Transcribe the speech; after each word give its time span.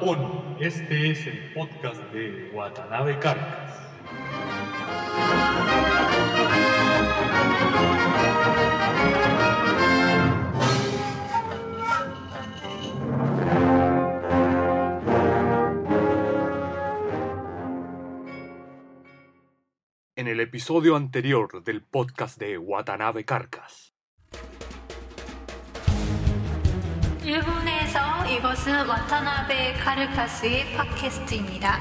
Japón. 0.00 0.56
Este 0.58 1.10
es 1.10 1.26
el 1.26 1.52
podcast 1.52 2.00
de 2.10 2.50
Watanabe 2.54 3.18
Carcas. 3.18 3.78
En 20.16 20.28
el 20.28 20.40
episodio 20.40 20.96
anterior 20.96 21.62
del 21.62 21.82
podcast 21.82 22.38
de 22.38 22.56
Watanabe 22.56 23.26
Carcas. 23.26 23.92
이것은 28.30 28.86
와타나베 28.86 29.72
카르카스의 29.72 30.76
팟캐스트입니다. 30.76 31.80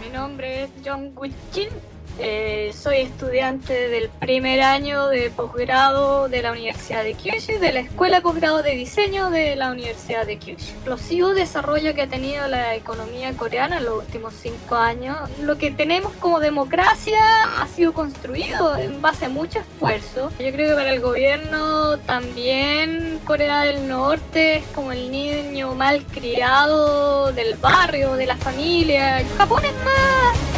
Mi 0.00 0.08
nombre 0.08 0.62
es 0.62 0.70
John 0.82 1.14
Witkin. 1.14 1.89
Eh, 2.22 2.74
soy 2.74 2.98
estudiante 2.98 3.88
del 3.88 4.10
primer 4.10 4.60
año 4.60 5.08
de 5.08 5.30
posgrado 5.30 6.28
de 6.28 6.42
la 6.42 6.52
Universidad 6.52 7.02
de 7.02 7.14
Kyushu, 7.14 7.58
de 7.58 7.72
la 7.72 7.80
Escuela 7.80 8.16
de 8.16 8.22
Posgrado 8.22 8.62
de 8.62 8.72
Diseño 8.72 9.30
de 9.30 9.56
la 9.56 9.70
Universidad 9.70 10.26
de 10.26 10.36
Kyushu. 10.36 10.72
Explosivo 10.72 11.32
desarrollo 11.32 11.94
que 11.94 12.02
ha 12.02 12.08
tenido 12.08 12.46
la 12.48 12.74
economía 12.74 13.32
coreana 13.32 13.78
en 13.78 13.86
los 13.86 14.04
últimos 14.04 14.34
cinco 14.34 14.74
años. 14.74 15.16
Lo 15.40 15.56
que 15.56 15.70
tenemos 15.70 16.12
como 16.14 16.40
democracia 16.40 17.18
ha 17.58 17.66
sido 17.68 17.94
construido 17.94 18.76
en 18.76 19.00
base 19.00 19.24
a 19.24 19.28
mucho 19.30 19.60
esfuerzo. 19.60 20.30
Yo 20.38 20.52
creo 20.52 20.70
que 20.70 20.74
para 20.74 20.92
el 20.92 21.00
gobierno 21.00 21.96
también 22.00 23.18
Corea 23.24 23.62
del 23.62 23.88
Norte 23.88 24.56
es 24.56 24.64
como 24.74 24.92
el 24.92 25.10
niño 25.10 25.74
mal 25.74 26.04
criado 26.04 27.32
del 27.32 27.54
barrio, 27.54 28.14
de 28.16 28.26
la 28.26 28.36
familia. 28.36 29.24
Japón 29.38 29.64
es 29.64 29.74
más 29.84 29.90
más 29.90 30.49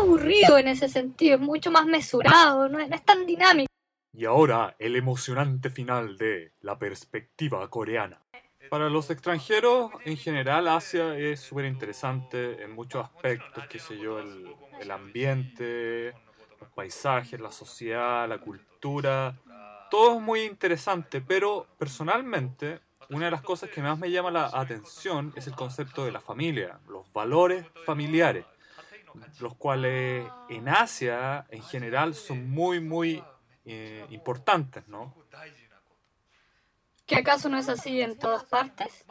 aburrido 0.00 0.58
en 0.58 0.68
ese 0.68 0.88
sentido, 0.88 1.36
es 1.36 1.40
mucho 1.40 1.70
más 1.70 1.86
mesurado, 1.86 2.68
no 2.68 2.78
no 2.78 2.94
es 2.94 3.04
tan 3.04 3.26
dinámico. 3.26 3.70
Y 4.12 4.24
ahora 4.24 4.74
el 4.78 4.96
emocionante 4.96 5.70
final 5.70 6.16
de 6.16 6.52
la 6.60 6.78
perspectiva 6.78 7.68
coreana. 7.70 8.20
Para 8.68 8.88
los 8.88 9.10
extranjeros, 9.10 9.90
en 10.04 10.16
general, 10.16 10.68
Asia 10.68 11.16
es 11.16 11.40
súper 11.40 11.64
interesante 11.64 12.62
en 12.62 12.72
muchos 12.72 13.04
aspectos, 13.04 13.66
qué 13.68 13.78
sé 13.78 13.98
yo, 13.98 14.18
el, 14.20 14.54
el 14.80 14.90
ambiente, 14.90 16.12
los 16.60 16.68
paisajes, 16.74 17.40
la 17.40 17.50
sociedad, 17.50 18.28
la 18.28 18.38
cultura. 18.38 19.36
Todo 19.90 20.16
es 20.16 20.22
muy 20.22 20.42
interesante, 20.42 21.20
pero 21.20 21.66
personalmente, 21.78 22.80
una 23.08 23.24
de 23.24 23.30
las 23.32 23.42
cosas 23.42 23.70
que 23.70 23.82
más 23.82 23.98
me 23.98 24.10
llama 24.10 24.30
la 24.30 24.50
atención 24.52 25.32
es 25.34 25.46
el 25.46 25.54
concepto 25.54 26.04
de 26.04 26.12
la 26.12 26.20
familia, 26.20 26.78
los 26.88 27.12
valores 27.12 27.66
familiares 27.84 28.44
los 29.40 29.54
cuales 29.56 30.26
en 30.48 30.68
Asia 30.68 31.46
en 31.50 31.62
general 31.62 32.14
son 32.14 32.50
muy, 32.50 32.80
muy 32.80 33.22
eh, 33.64 34.06
importantes, 34.10 34.86
¿no? 34.88 35.14
¿Que 37.06 37.16
acaso 37.16 37.48
no 37.48 37.58
es 37.58 37.68
así 37.68 38.00
en 38.00 38.16
todas 38.16 38.44
partes? 38.44 39.04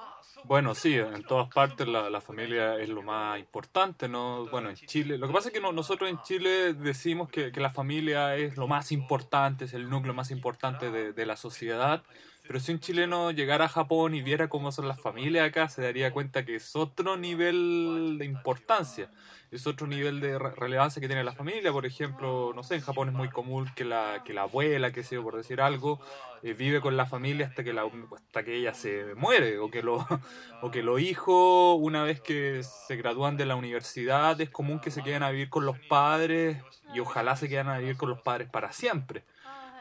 Bueno, 0.46 0.74
sí, 0.74 0.96
en 0.96 1.24
todas 1.24 1.54
partes 1.54 1.86
la, 1.86 2.10
la, 2.10 2.22
familia 2.22 2.78
es 2.78 2.88
lo 2.88 3.02
más 3.02 3.38
importante, 3.40 4.08
¿no? 4.08 4.48
Bueno, 4.48 4.70
en 4.70 4.76
Chile, 4.76 5.18
lo 5.18 5.28
que 5.28 5.34
pasa 5.34 5.50
es 5.50 5.54
que 5.54 5.60
no, 5.60 5.74
nosotros 5.74 6.10
en 6.10 6.22
Chile 6.22 6.74
decimos 6.74 7.30
que, 7.30 7.52
que, 7.52 7.60
la 7.60 7.70
familia 7.70 8.38
es 8.38 8.56
lo 8.56 8.68
más 8.68 8.94
importante, 8.94 9.66
es 9.66 9.74
el 9.74 9.90
núcleo 9.90 10.14
más 10.14 10.32
importante 10.32 10.92
de, 10.92 11.12
de 11.12 11.26
la 11.26 11.36
sociedad, 11.36 12.04
pero 12.50 12.60
si 12.60 12.72
un 12.72 12.80
chileno 12.80 13.30
llegara 13.30 13.66
a 13.66 13.70
Japón 13.70 14.16
y 14.16 14.24
viera 14.24 14.50
cómo 14.50 14.72
son 14.72 14.88
las 14.88 15.00
familias 15.00 15.48
acá, 15.48 15.70
se 15.70 15.84
daría 15.84 16.12
cuenta 16.12 16.46
que 16.46 16.56
es 16.56 16.76
otro 16.76 17.16
nivel 17.16 18.16
de 18.18 18.26
importancia, 18.26 19.12
es 19.52 19.68
otro 19.68 19.86
nivel 19.86 20.20
de 20.20 20.40
re 20.40 20.56
relevancia 20.56 21.00
que 21.00 21.06
tiene 21.06 21.24
la 21.24 21.34
familia. 21.34 21.72
Por 21.72 21.86
ejemplo, 21.86 22.52
no 22.56 22.64
sé, 22.64 22.74
en 22.74 22.82
Japón 22.82 23.10
es 23.10 23.14
muy 23.14 23.30
común 23.30 23.70
que 23.76 23.86
la, 23.86 24.24
que 24.26 24.34
la 24.34 24.42
abuela, 24.42 24.92
que 24.92 25.04
sea 25.04 25.22
por 25.22 25.38
decir 25.38 25.62
algo, 25.62 26.00
eh, 26.42 26.54
vive 26.54 26.82
con 26.82 26.98
la 26.98 27.06
familia 27.06 27.46
hasta 27.46 27.64
que, 27.64 27.72
la, 27.72 27.84
hasta 28.16 28.44
que 28.44 28.56
ella 28.56 28.74
se 28.74 29.14
muere, 29.14 29.60
o 29.60 29.70
que, 29.70 29.84
lo, 29.84 30.08
o 30.64 30.72
que 30.72 30.82
los 30.82 31.00
hijos, 31.00 31.78
una 31.80 32.02
vez 32.02 32.20
que 32.20 32.64
se 32.64 32.96
gradúan 32.96 33.38
de 33.38 33.46
la 33.46 33.58
universidad, 33.58 34.42
es 34.42 34.50
común 34.50 34.80
que 34.80 34.90
se 34.90 35.04
queden 35.04 35.22
a 35.22 35.30
vivir 35.30 35.50
con 35.50 35.68
los 35.68 35.78
padres 35.78 36.58
y 36.96 37.00
ojalá 37.00 37.36
se 37.36 37.48
queden 37.48 37.68
a 37.68 37.78
vivir 37.78 37.96
con 37.96 38.10
los 38.10 38.22
padres 38.22 38.50
para 38.50 38.74
siempre. 38.74 39.24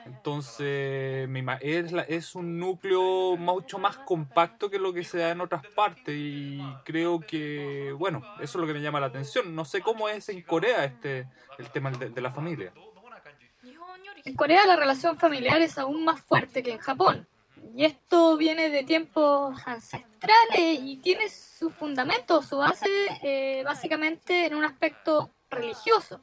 Entonces, 0.09 1.29
es, 1.61 1.93
es 2.09 2.35
un 2.35 2.59
núcleo 2.59 3.37
mucho 3.37 3.79
más 3.79 3.99
compacto 3.99 4.71
que 4.71 4.79
lo 4.79 4.93
que 4.93 5.05
se 5.05 5.19
da 5.19 5.31
en 5.31 5.43
otras 5.43 5.67
partes 5.67 6.15
y 6.17 6.61
creo 6.85 7.21
que, 7.21 7.95
bueno, 7.97 8.23
eso 8.37 8.43
es 8.43 8.55
lo 8.57 8.67
que 8.67 8.73
me 8.73 8.81
llama 8.81 9.01
la 9.01 9.07
atención. 9.07 9.55
No 9.55 9.67
sé 9.67 9.83
cómo 9.83 10.09
es 10.09 10.29
en 10.31 10.41
Corea 10.43 10.85
este 10.85 11.29
el 11.59 11.71
tema 11.71 11.91
de, 11.91 12.21
la 12.21 12.31
familia. 12.31 12.73
En 14.25 14.35
Corea 14.35 14.65
la 14.67 14.77
relación 14.77 15.19
familiar 15.19 15.61
es 15.61 15.77
aún 15.77 16.05
más 16.05 16.23
fuerte 16.23 16.63
que 16.63 16.73
en 16.73 16.79
Japón. 16.79 17.29
Y 17.77 17.85
esto 17.85 18.37
viene 18.39 18.71
de 18.71 18.85
tiempos 18.85 19.61
ancestrales 19.67 20.81
y 20.83 20.97
tiene 20.97 21.29
su 21.29 21.71
fundamento, 21.71 22.43
su 22.43 22.57
base, 22.57 22.89
eh, 23.23 23.63
básicamente 23.63 24.47
en 24.47 24.55
un 24.55 24.65
aspecto 24.65 25.31
religioso. 25.51 26.23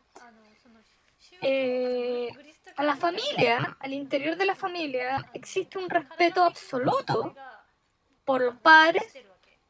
Eh, 1.41 2.29
a 2.75 2.83
la 2.83 2.95
familia, 2.95 3.77
al 3.79 3.93
interior 3.93 4.35
de 4.35 4.45
la 4.45 4.55
familia, 4.55 5.29
existe 5.33 5.77
un 5.77 5.89
respeto 5.89 6.43
absoluto 6.43 7.33
por 8.25 8.41
los 8.41 8.55
padres, 8.57 9.03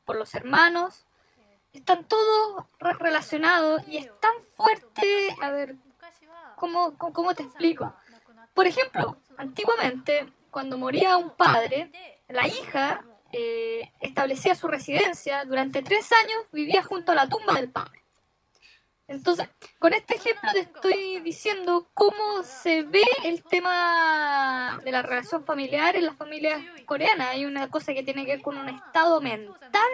por 0.06 0.16
los 0.16 0.34
hermanos. 0.34 1.06
Están 1.74 2.06
todos 2.06 2.66
relacionados 2.80 3.82
y 3.88 3.98
es 3.98 4.10
tan 4.20 4.34
fuerte. 4.56 5.36
A 5.42 5.52
ver, 5.52 5.76
¿cómo, 6.56 6.98
cómo, 6.98 7.36
te 7.36 7.44
explico? 7.44 7.94
Por 8.54 8.66
ejemplo, 8.66 9.18
antiguamente, 9.38 10.32
cuando 10.50 10.78
moría 10.78 11.18
un 11.18 11.32
padre, 11.32 11.92
la 12.30 12.48
hija 12.48 13.04
eh, 13.34 13.92
establecía 14.00 14.56
su 14.56 14.68
residencia, 14.68 15.44
durante 15.44 15.82
tres 15.82 16.10
años 16.14 16.46
vivía 16.54 16.82
junto 16.82 17.12
a 17.12 17.16
la 17.16 17.28
tumba 17.28 17.54
del 17.56 17.70
padre. 17.70 18.05
Entonces, 19.08 19.48
con 19.78 19.94
este 19.94 20.16
ejemplo 20.16 20.50
te 20.52 20.62
estoy 20.62 21.20
diciendo 21.20 21.90
cómo 21.94 22.42
se 22.44 22.84
ve 22.84 23.04
el 23.24 23.44
tema 23.44 24.82
de 24.84 24.92
la 24.92 25.04
relación 25.04 25.46
familiar 25.46 25.96
en 25.96 26.06
las 26.06 26.16
familias 26.16 26.62
coreanas. 26.86 27.30
Hay 27.30 27.46
una 27.46 27.70
cosa 27.70 27.94
que 27.94 28.04
tiene 28.04 28.26
que 28.26 28.34
ver 28.34 28.42
con 28.42 28.58
un 28.58 28.68
estado 28.68 29.22
mental 29.22 29.92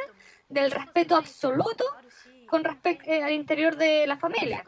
del 0.47 0.71
respeto 0.71 1.15
absoluto 1.15 1.83
con 2.47 2.63
respecto 2.63 3.09
eh, 3.09 3.23
al 3.23 3.31
interior 3.31 3.75
de 3.75 4.07
la 4.07 4.17
familia. 4.17 4.63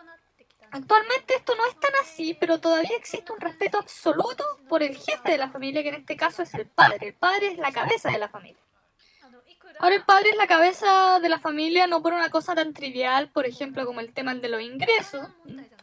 Actualmente 0.71 1.35
esto 1.35 1.53
no 1.55 1.65
es 1.67 1.79
tan 1.79 1.91
así, 2.01 2.33
pero 2.33 2.59
todavía 2.59 2.97
existe 2.97 3.31
un 3.31 3.39
respeto 3.39 3.77
absoluto 3.77 4.43
por 4.67 4.81
el 4.81 4.97
jefe 4.97 5.31
de 5.31 5.37
la 5.37 5.49
familia, 5.49 5.83
que 5.83 5.89
en 5.89 5.95
este 5.95 6.17
caso 6.17 6.41
es 6.43 6.53
el 6.55 6.65
padre. 6.65 7.09
El 7.09 7.13
padre 7.13 7.47
es 7.47 7.57
la 7.59 7.71
cabeza 7.71 8.09
de 8.09 8.17
la 8.17 8.27
familia. 8.27 8.59
Ahora 9.83 9.95
el 9.95 10.05
padre 10.05 10.29
es 10.29 10.38
la 10.38 10.47
cabeza 10.47 11.19
de 11.21 11.27
la 11.27 11.39
familia 11.39 11.88
no 11.88 12.01
por 12.01 12.13
una 12.13 12.29
cosa 12.29 12.55
tan 12.55 12.73
trivial, 12.73 13.27
por 13.27 13.45
ejemplo, 13.45 13.85
como 13.85 13.99
el 13.99 14.13
tema 14.13 14.33
de 14.33 14.47
los 14.47 14.61
ingresos, 14.61 15.27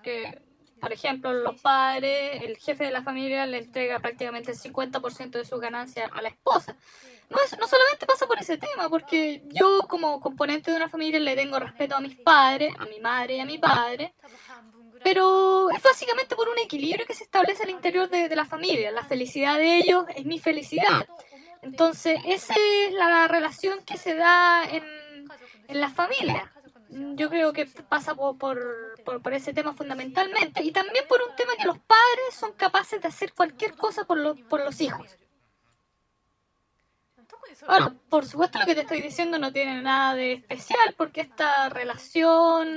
que 0.03 0.41
por 0.81 0.91
ejemplo 0.91 1.35
los 1.35 1.61
padres, 1.61 2.43
el 2.43 2.57
jefe 2.57 2.85
de 2.85 2.93
la 2.93 3.03
familia 3.03 3.45
le 3.45 3.59
entrega 3.59 3.99
prácticamente 3.99 4.53
el 4.53 4.57
50% 4.57 5.33
de 5.33 5.45
sus 5.45 5.61
ganancias 5.61 6.11
a 6.15 6.23
la 6.23 6.31
esposa. 6.31 6.75
No, 7.29 7.37
es, 7.45 7.59
no 7.59 7.69
solamente 7.69 8.07
pasa 8.07 8.27
por 8.27 8.39
ese 8.39 8.57
tema, 8.57 8.89
porque 8.89 9.43
yo 9.49 9.81
como 9.87 10.19
componente 10.19 10.71
de 10.71 10.79
una 10.79 10.89
familia 10.89 11.21
le 11.21 11.37
tengo 11.37 11.59
respeto 11.59 11.95
a 11.95 12.01
mis 12.01 12.17
padres, 12.17 12.73
a 12.79 12.87
mi 12.87 13.01
madre 13.01 13.37
y 13.37 13.41
a 13.41 13.45
mi 13.45 13.59
padre, 13.59 14.15
pero 15.05 15.69
es 15.73 15.83
básicamente 15.83 16.37
por 16.37 16.49
un 16.49 16.59
equilibrio 16.59 17.05
que 17.05 17.13
se 17.13 17.25
establece 17.25 17.65
al 17.65 17.71
interior 17.71 18.09
de, 18.09 18.31
de 18.31 18.37
la 18.37 18.47
familia. 18.47 18.93
La 18.93 19.05
felicidad 19.05 19.59
de 19.59 19.77
ellos 19.77 20.07
es 20.17 20.25
mi 20.25 20.39
felicidad. 20.39 21.07
Entonces, 21.63 22.19
esa 22.27 22.55
es 22.55 22.93
la 22.95 23.29
relación 23.29 23.85
que 23.85 23.97
se 23.97 24.15
da 24.15 24.65
en, 24.65 24.85
en 25.69 25.81
la 25.81 25.91
familia. 25.91 26.53
Yo 26.89 27.29
creo 27.29 27.53
que 27.53 27.67
pasa 27.67 28.15
por, 28.15 28.37
por, 28.39 29.23
por, 29.23 29.33
ese 29.33 29.53
tema 29.53 29.73
fundamentalmente 29.73 30.63
y 30.65 30.73
también 30.73 31.05
por 31.09 31.21
un 31.23 31.37
tema 31.37 31.53
que 31.57 31.67
los 31.67 31.79
padres 31.79 32.35
son 32.35 32.53
capaces 32.55 33.01
de 33.01 33.09
hacer 33.09 33.33
cualquier 33.33 33.75
cosa 33.77 34.05
por, 34.05 34.19
lo, 34.19 34.35
por 34.35 34.65
los 34.65 34.81
hijos. 34.81 35.17
Ahora, 37.67 37.95
por 38.09 38.27
supuesto 38.27 38.59
lo 38.59 38.67
que 38.67 38.75
te 38.75 38.81
estoy 38.83 39.01
diciendo 39.01 39.39
no 39.39 39.53
tiene 39.53 39.83
nada 39.83 40.15
de 40.15 40.33
especial 40.33 40.95
porque 40.97 41.21
esta 41.21 41.69
relación 41.69 42.69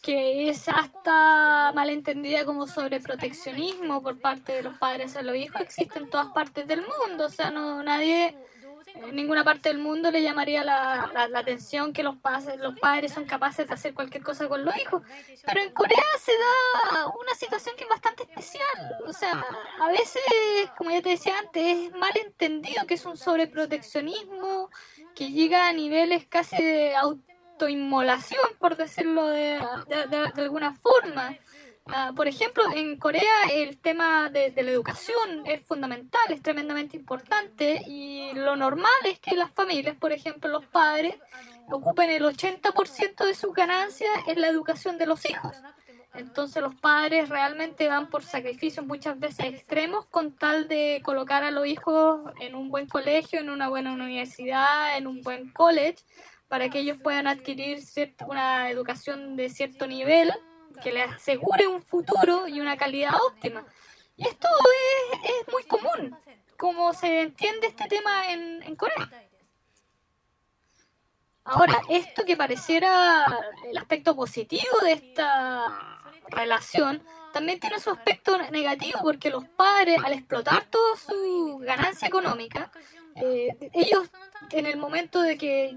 que 0.00 0.48
es 0.48 0.68
hasta 0.68 1.72
malentendida 1.74 2.44
como 2.44 2.66
sobreproteccionismo 2.66 4.02
por 4.02 4.20
parte 4.20 4.52
de 4.52 4.62
los 4.62 4.78
padres 4.78 5.16
a 5.16 5.22
los 5.22 5.36
hijos 5.36 5.60
existe 5.60 5.98
en 5.98 6.08
todas 6.08 6.28
partes 6.28 6.66
del 6.66 6.82
mundo. 6.82 7.26
O 7.26 7.30
sea, 7.30 7.50
no 7.50 7.82
nadie 7.82 8.36
en 8.94 9.14
ninguna 9.14 9.44
parte 9.44 9.68
del 9.68 9.78
mundo 9.78 10.10
le 10.10 10.22
llamaría 10.22 10.64
la, 10.64 11.10
la, 11.12 11.28
la 11.28 11.38
atención 11.40 11.92
que 11.92 12.02
los, 12.02 12.16
padres, 12.16 12.58
los 12.58 12.78
padres 12.78 13.12
son 13.12 13.24
capaces 13.24 13.66
de 13.66 13.74
hacer 13.74 13.94
cualquier 13.94 14.22
cosa 14.22 14.48
con 14.48 14.64
los 14.64 14.76
hijos. 14.76 15.02
Pero 15.46 15.60
en 15.60 15.72
Corea 15.72 16.02
se 16.20 16.32
da 16.32 17.06
una 17.08 17.34
situación 17.34 17.76
que 17.76 17.84
es 17.84 17.90
bastante 17.90 18.24
especial. 18.24 18.96
O 19.06 19.12
sea, 19.12 19.44
a 19.80 19.88
veces, 19.88 20.22
como 20.76 20.90
ya 20.90 21.02
te 21.02 21.10
decía 21.10 21.38
antes, 21.38 21.62
es 21.64 21.92
mal 21.92 22.12
entendido 22.24 22.86
que 22.86 22.94
es 22.94 23.04
un 23.04 23.16
sobreproteccionismo 23.16 24.70
que 25.14 25.30
llega 25.30 25.68
a 25.68 25.72
niveles 25.72 26.26
casi 26.26 26.62
de 26.62 26.94
autoinmolación, 27.58 28.46
por 28.58 28.76
decirlo 28.76 29.26
de, 29.26 29.58
alguna 30.36 30.74
forma. 30.74 31.36
Ah, 31.86 32.12
por 32.14 32.28
ejemplo, 32.28 32.64
en 32.74 32.98
Corea 32.98 33.22
el 33.50 33.78
tema 33.78 34.28
de, 34.28 34.50
de 34.50 34.62
la 34.62 34.70
educación 34.70 35.42
es 35.46 35.64
fundamental, 35.66 36.20
es 36.28 36.42
tremendamente 36.42 36.96
importante 36.98 37.82
y 37.86 38.30
lo 38.34 38.56
normal 38.56 39.00
es 39.04 39.18
que 39.18 39.34
las 39.34 39.50
familias, 39.52 39.96
por 39.96 40.12
ejemplo, 40.12 40.50
los 40.50 40.66
padres, 40.66 41.16
ocupen 41.70 42.10
el 42.10 42.24
80% 42.24 43.24
de 43.24 43.34
sus 43.34 43.54
ganancias 43.54 44.10
en 44.26 44.40
la 44.40 44.48
educación 44.48 44.98
de 44.98 45.06
los 45.06 45.24
hijos. 45.28 45.56
Entonces 46.14 46.62
los 46.62 46.74
padres 46.74 47.28
realmente 47.28 47.88
van 47.88 48.08
por 48.08 48.22
sacrificios 48.22 48.84
muchas 48.84 49.18
veces 49.18 49.46
extremos 49.46 50.06
con 50.06 50.32
tal 50.32 50.66
de 50.66 51.00
colocar 51.04 51.44
a 51.44 51.50
los 51.50 51.66
hijos 51.66 52.32
en 52.40 52.54
un 52.54 52.70
buen 52.70 52.86
colegio, 52.86 53.40
en 53.40 53.50
una 53.50 53.68
buena 53.68 53.92
universidad, 53.92 54.96
en 54.96 55.06
un 55.06 55.22
buen 55.22 55.50
college, 55.52 55.98
para 56.48 56.70
que 56.70 56.80
ellos 56.80 56.98
puedan 57.02 57.26
adquirir 57.26 57.82
una 58.26 58.70
educación 58.70 59.36
de 59.36 59.50
cierto 59.50 59.86
nivel 59.86 60.32
que 60.82 60.92
les 60.92 61.10
asegure 61.10 61.66
un 61.66 61.82
futuro 61.82 62.48
y 62.48 62.60
una 62.60 62.76
calidad 62.76 63.14
óptima. 63.28 63.64
Y 64.16 64.26
esto 64.26 64.48
es, 65.22 65.52
muy 65.52 65.62
común, 65.64 66.16
como 66.56 66.92
se 66.92 67.20
entiende 67.20 67.68
este 67.68 67.84
tema 67.88 68.32
en, 68.32 68.62
en 68.62 68.76
Corea. 68.76 69.08
Ahora, 71.44 71.80
esto 71.88 72.24
que 72.26 72.36
pareciera 72.36 73.24
el 73.64 73.78
aspecto 73.78 74.14
positivo 74.14 74.78
de 74.82 74.92
esta 74.92 76.02
relación, 76.28 77.02
también 77.32 77.60
tiene 77.60 77.80
su 77.80 77.90
aspecto 77.90 78.36
negativo 78.50 79.00
porque 79.02 79.30
los 79.30 79.46
padres, 79.48 79.98
al 80.04 80.12
explotar 80.12 80.66
toda 80.66 80.96
su 80.96 81.58
ganancia 81.62 82.08
económica, 82.08 82.70
eh, 83.16 83.70
ellos 83.72 84.10
en 84.50 84.66
el 84.66 84.76
momento 84.76 85.22
de 85.22 85.38
que 85.38 85.76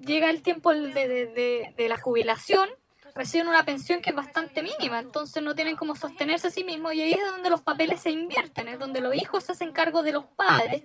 llega 0.00 0.30
el 0.30 0.42
tiempo 0.42 0.72
de, 0.72 0.92
de- 1.08 1.72
de- 1.76 1.88
la 1.88 1.96
jubilación, 1.98 2.68
reciben 3.14 3.48
una 3.48 3.64
pensión 3.64 4.00
que 4.00 4.10
es 4.10 4.16
bastante 4.16 4.62
mínima, 4.62 4.98
entonces 5.00 5.42
no 5.42 5.54
tienen 5.54 5.76
cómo 5.76 5.96
sostenerse 5.96 6.48
a 6.48 6.50
sí 6.50 6.64
mismos 6.64 6.94
y 6.94 7.02
ahí 7.02 7.12
es 7.12 7.24
donde 7.30 7.50
los 7.50 7.60
papeles 7.62 8.00
se 8.00 8.10
invierten, 8.10 8.68
es 8.68 8.78
donde 8.78 9.00
los 9.00 9.14
hijos 9.14 9.44
se 9.44 9.52
hacen 9.52 9.72
cargo 9.72 10.02
de 10.02 10.12
los 10.12 10.24
padres, 10.26 10.82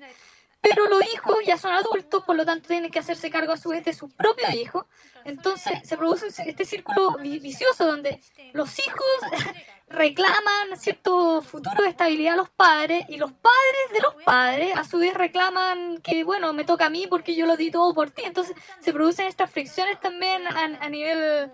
pero 0.67 0.87
los 0.87 1.03
hijos 1.13 1.37
ya 1.45 1.57
son 1.57 1.73
adultos, 1.73 2.23
por 2.25 2.35
lo 2.35 2.43
tanto 2.43 2.67
tienen 2.67 2.89
que 2.89 2.97
hacerse 2.99 3.29
cargo 3.29 3.53
a 3.53 3.57
su 3.57 3.69
vez 3.69 3.85
de 3.85 3.93
sus 3.93 4.11
propios 4.13 4.51
hijos, 4.55 4.85
entonces 5.23 5.73
se 5.87 5.95
produce 5.95 6.27
este 6.27 6.65
círculo 6.65 7.17
vi- 7.21 7.37
vicioso 7.39 7.85
donde 7.85 8.19
los 8.53 8.79
hijos 8.79 9.05
reclaman 9.87 10.75
cierto 10.77 11.41
futuro 11.43 11.83
de 11.83 11.89
estabilidad 11.89 12.33
a 12.33 12.37
los 12.37 12.49
padres 12.49 13.05
y 13.09 13.17
los 13.17 13.31
padres 13.31 13.91
de 13.93 13.99
los 14.01 14.15
padres 14.23 14.75
a 14.75 14.83
su 14.83 14.97
vez 14.97 15.13
reclaman 15.13 15.99
que 16.01 16.23
bueno 16.23 16.51
me 16.53 16.65
toca 16.65 16.87
a 16.87 16.89
mí 16.89 17.05
porque 17.07 17.35
yo 17.35 17.45
lo 17.45 17.55
di 17.55 17.69
todo 17.69 17.93
por 17.93 18.09
ti. 18.09 18.23
Entonces 18.25 18.55
se 18.79 18.91
producen 18.91 19.27
estas 19.27 19.51
fricciones 19.51 19.99
también 19.99 20.47
a 20.47 20.89
nivel 20.89 21.51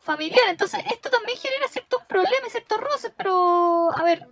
familiar. 0.00 0.48
Entonces 0.48 0.80
esto 0.92 1.08
también 1.10 1.38
genera 1.38 1.66
ciertos 1.68 2.04
problemas 2.04 2.50
ciertos 2.50 2.78
roces 2.80 3.12
pero 3.16 3.90
a 3.96 4.02
ver 4.02 4.26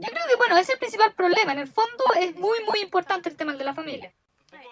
yo 0.00 0.08
creo 0.08 0.26
que 0.28 0.36
bueno 0.36 0.56
ese 0.56 0.62
es 0.62 0.74
el 0.74 0.78
principal 0.78 1.12
problema 1.14 1.52
en 1.52 1.58
el 1.60 1.68
fondo 1.68 2.04
es 2.20 2.34
muy 2.36 2.58
muy 2.66 2.80
importante 2.80 3.28
el 3.28 3.36
tema 3.36 3.54
de 3.54 3.64
la 3.64 3.74
familia 3.74 4.12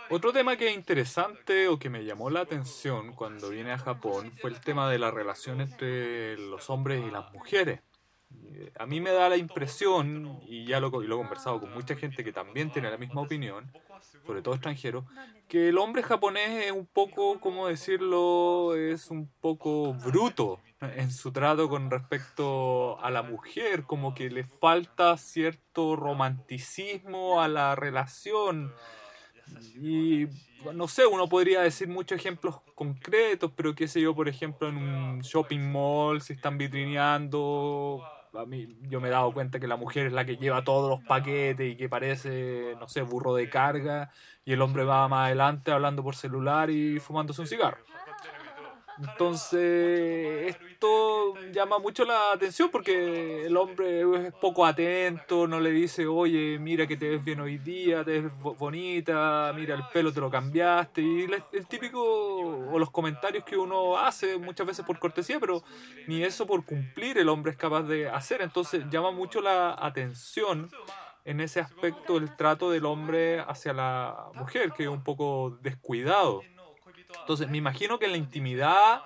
Otro 0.09 0.33
tema 0.33 0.57
que 0.57 0.69
es 0.69 0.75
interesante 0.75 1.67
o 1.69 1.79
que 1.79 1.91
me 1.91 2.05
llamó 2.05 2.31
la 2.31 2.41
atención 2.41 3.13
cuando 3.13 3.51
vine 3.51 3.73
a 3.73 3.79
Japón 3.79 4.33
fue 4.41 4.51
el 4.51 4.61
tema 4.61 4.89
de 4.89 4.99
la 4.99 5.11
relación 5.11 5.61
entre 5.61 6.37
los 6.39 6.71
hombres 6.71 7.03
y 7.05 7.11
las 7.11 7.33
mujeres. 7.33 7.81
Eh, 8.55 8.71
A 8.79 8.87
mí 8.87 9.01
me 9.01 9.11
da 9.11 9.29
la 9.29 9.37
impresión, 9.37 10.41
y 10.47 10.65
ya 10.65 10.79
lo, 10.79 11.03
y 11.03 11.07
lo 11.09 11.17
he 11.17 11.19
conversado 11.19 11.61
con 11.61 11.75
mucha 11.75 11.97
gente 11.97 12.23
que 12.23 12.33
también 12.33 12.71
tiene 12.71 12.89
la 12.91 12.99
misma 12.99 13.23
opinión, 13.23 13.71
sobre 14.25 14.43
todo 14.43 14.55
extranjeros, 14.55 15.05
que 15.49 15.69
el 15.71 15.79
hombre 15.79 16.03
japonés 16.05 16.67
es 16.67 16.73
un 16.73 16.87
poco, 16.87 17.41
¿cómo 17.41 17.67
decirlo?, 17.67 18.77
es 18.77 19.11
un 19.11 19.29
poco 19.41 19.93
bruto 19.95 20.61
en 20.81 21.11
su 21.11 21.33
trato 21.33 21.69
con 21.69 21.91
respecto 21.91 23.01
a 23.03 23.11
la 23.11 23.23
mujer, 23.23 23.85
como 23.85 24.15
que 24.15 24.31
le 24.31 24.45
falta 24.45 25.17
cierto 25.17 25.97
romanticismo 25.97 27.41
a 27.41 27.49
la 27.49 27.75
relación. 27.75 28.73
Y 29.81 30.27
no 30.75 30.89
sé, 30.89 31.07
uno 31.07 31.29
podría 31.29 31.63
decir 31.63 31.89
muchos 31.89 32.19
ejemplos 32.19 32.61
concretos, 32.75 33.53
pero 33.57 33.75
qué 33.75 33.89
sé 33.89 34.01
yo, 34.01 34.15
por 34.15 34.29
ejemplo, 34.29 34.69
en 34.69 34.77
un 34.77 35.21
shopping 35.21 35.61
mall, 35.61 36.21
si 36.21 36.35
están 36.35 36.59
vitrineando, 36.59 38.03
a 38.35 38.45
mí 38.45 38.77
yo 38.83 39.01
me 39.01 39.09
he 39.09 39.11
dado 39.11 39.33
cuenta 39.33 39.61
que 39.61 39.67
la 39.67 39.77
mujer 39.77 40.07
es 40.07 40.13
la 40.13 40.25
que 40.25 40.37
lleva 40.37 40.65
todos 40.65 40.91
los 40.91 41.07
paquetes 41.07 41.73
y 41.73 41.77
que 41.77 41.89
parece, 41.89 42.75
no 42.79 42.89
sé, 42.89 43.03
burro 43.03 43.35
de 43.35 43.49
carga, 43.49 44.11
y 44.45 44.53
el 44.53 44.61
hombre 44.61 44.85
va 44.85 45.09
más 45.09 45.27
adelante 45.27 45.71
hablando 45.71 46.03
por 46.03 46.17
celular 46.17 46.71
y 46.71 46.99
fumándose 46.99 47.41
un 47.41 47.47
cigarro. 47.47 47.79
Entonces, 48.99 50.57
esto 50.71 51.35
llama 51.53 51.79
mucho 51.79 52.05
la 52.05 52.33
atención 52.33 52.71
porque 52.71 53.47
el 53.47 53.57
hombre 53.57 54.27
es 54.27 54.33
poco 54.35 54.65
atento, 54.67 55.47
no 55.47 55.61
le 55.61 55.71
dice, 55.71 56.07
oye, 56.07 56.59
mira 56.59 56.87
que 56.87 56.97
te 56.97 57.09
ves 57.11 57.25
bien 57.25 57.41
hoy 57.41 57.59
día, 57.59 58.05
te 58.05 58.21
ves 58.21 58.39
bo- 58.39 58.55
bonita, 58.55 59.53
mira 59.55 59.75
el 59.75 59.83
pelo 59.93 60.13
te 60.13 60.21
lo 60.21 60.31
cambiaste, 60.31 61.03
y 61.03 61.27
el 61.53 61.67
típico, 61.67 62.01
o 62.03 62.79
los 62.79 62.91
comentarios 62.91 63.45
que 63.45 63.57
uno 63.57 63.99
hace 63.99 64.39
muchas 64.39 64.67
veces 64.67 64.85
por 64.85 64.99
cortesía, 64.99 65.39
pero 65.41 65.63
ni 66.07 66.23
eso 66.23 66.47
por 66.47 66.65
cumplir 66.65 67.19
el 67.19 67.29
hombre 67.29 67.53
es 67.53 67.59
capaz 67.59 67.83
de 67.83 68.09
hacer, 68.09 68.43
entonces 68.43 68.85
llama 68.91 69.11
mucho 69.11 69.41
la 69.41 69.75
atención 69.79 70.71
en 71.25 71.41
ese 71.41 71.61
aspecto 71.61 72.19
el 72.19 72.37
trato 72.37 72.71
del 72.71 72.85
hombre 72.87 73.41
hacia 73.41 73.73
la 73.73 74.27
mujer, 74.35 74.73
que 74.73 74.85
es 74.85 74.89
un 74.89 75.03
poco 75.03 75.59
descuidado. 75.61 76.43
Entonces, 77.21 77.49
me 77.49 77.59
imagino 77.59 77.99
que 77.99 78.07
en 78.07 78.13
la 78.13 78.19
intimidad 78.19 79.03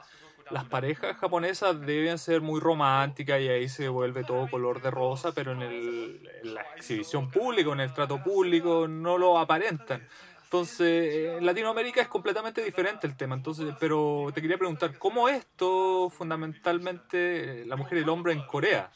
las 0.51 0.65
parejas 0.65 1.17
japonesas 1.17 1.81
deben 1.81 2.19
ser 2.19 2.41
muy 2.41 2.61
románticas 2.61 3.41
y 3.41 3.49
ahí 3.49 3.69
se 3.69 3.89
vuelve 3.89 4.25
todo 4.25 4.51
color 4.51 4.83
de 4.83 4.91
rosa, 4.91 5.33
pero 5.33 5.53
en, 5.53 5.63
el, 5.63 6.29
en 6.43 6.55
la 6.55 6.63
exhibición 6.77 7.31
pública, 7.31 7.71
en 7.71 7.81
el 7.81 7.95
trato 7.95 8.23
público, 8.23 8.89
no 8.89 9.17
lo 9.17 9.39
aparentan. 9.39 10.07
Entonces, 10.43 11.37
en 11.37 11.47
Latinoamérica 11.47 12.01
es 12.01 12.09
completamente 12.09 12.65
diferente 12.65 13.07
el 13.07 13.17
tema. 13.17 13.37
Entonces, 13.37 13.73
pero 13.79 14.33
te 14.35 14.43
quería 14.43 14.59
preguntar, 14.59 14.99
¿cómo 14.99 15.29
esto 15.29 16.11
fundamentalmente 16.11 17.65
la 17.67 17.77
mujer 17.77 17.99
y 17.99 18.01
el 18.01 18.09
hombre 18.09 18.33
en 18.33 18.45
Corea? 18.47 18.91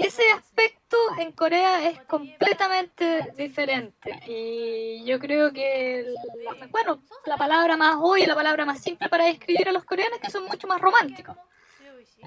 Ese 0.00 0.30
aspecto 0.32 0.96
en 1.18 1.32
Corea 1.32 1.88
es 1.88 2.02
completamente 2.04 3.32
diferente 3.36 4.20
y 4.26 5.04
yo 5.04 5.18
creo 5.18 5.52
que 5.52 6.06
bueno 6.70 7.02
la 7.26 7.36
palabra 7.36 7.76
más 7.76 7.96
hoy 8.00 8.26
la 8.26 8.34
palabra 8.34 8.64
más 8.64 8.80
simple 8.80 9.08
para 9.08 9.24
describir 9.24 9.68
a 9.68 9.72
los 9.72 9.84
coreanos 9.84 10.16
es 10.16 10.22
que 10.22 10.30
son 10.30 10.44
mucho 10.44 10.66
más 10.66 10.80
románticos 10.80 11.36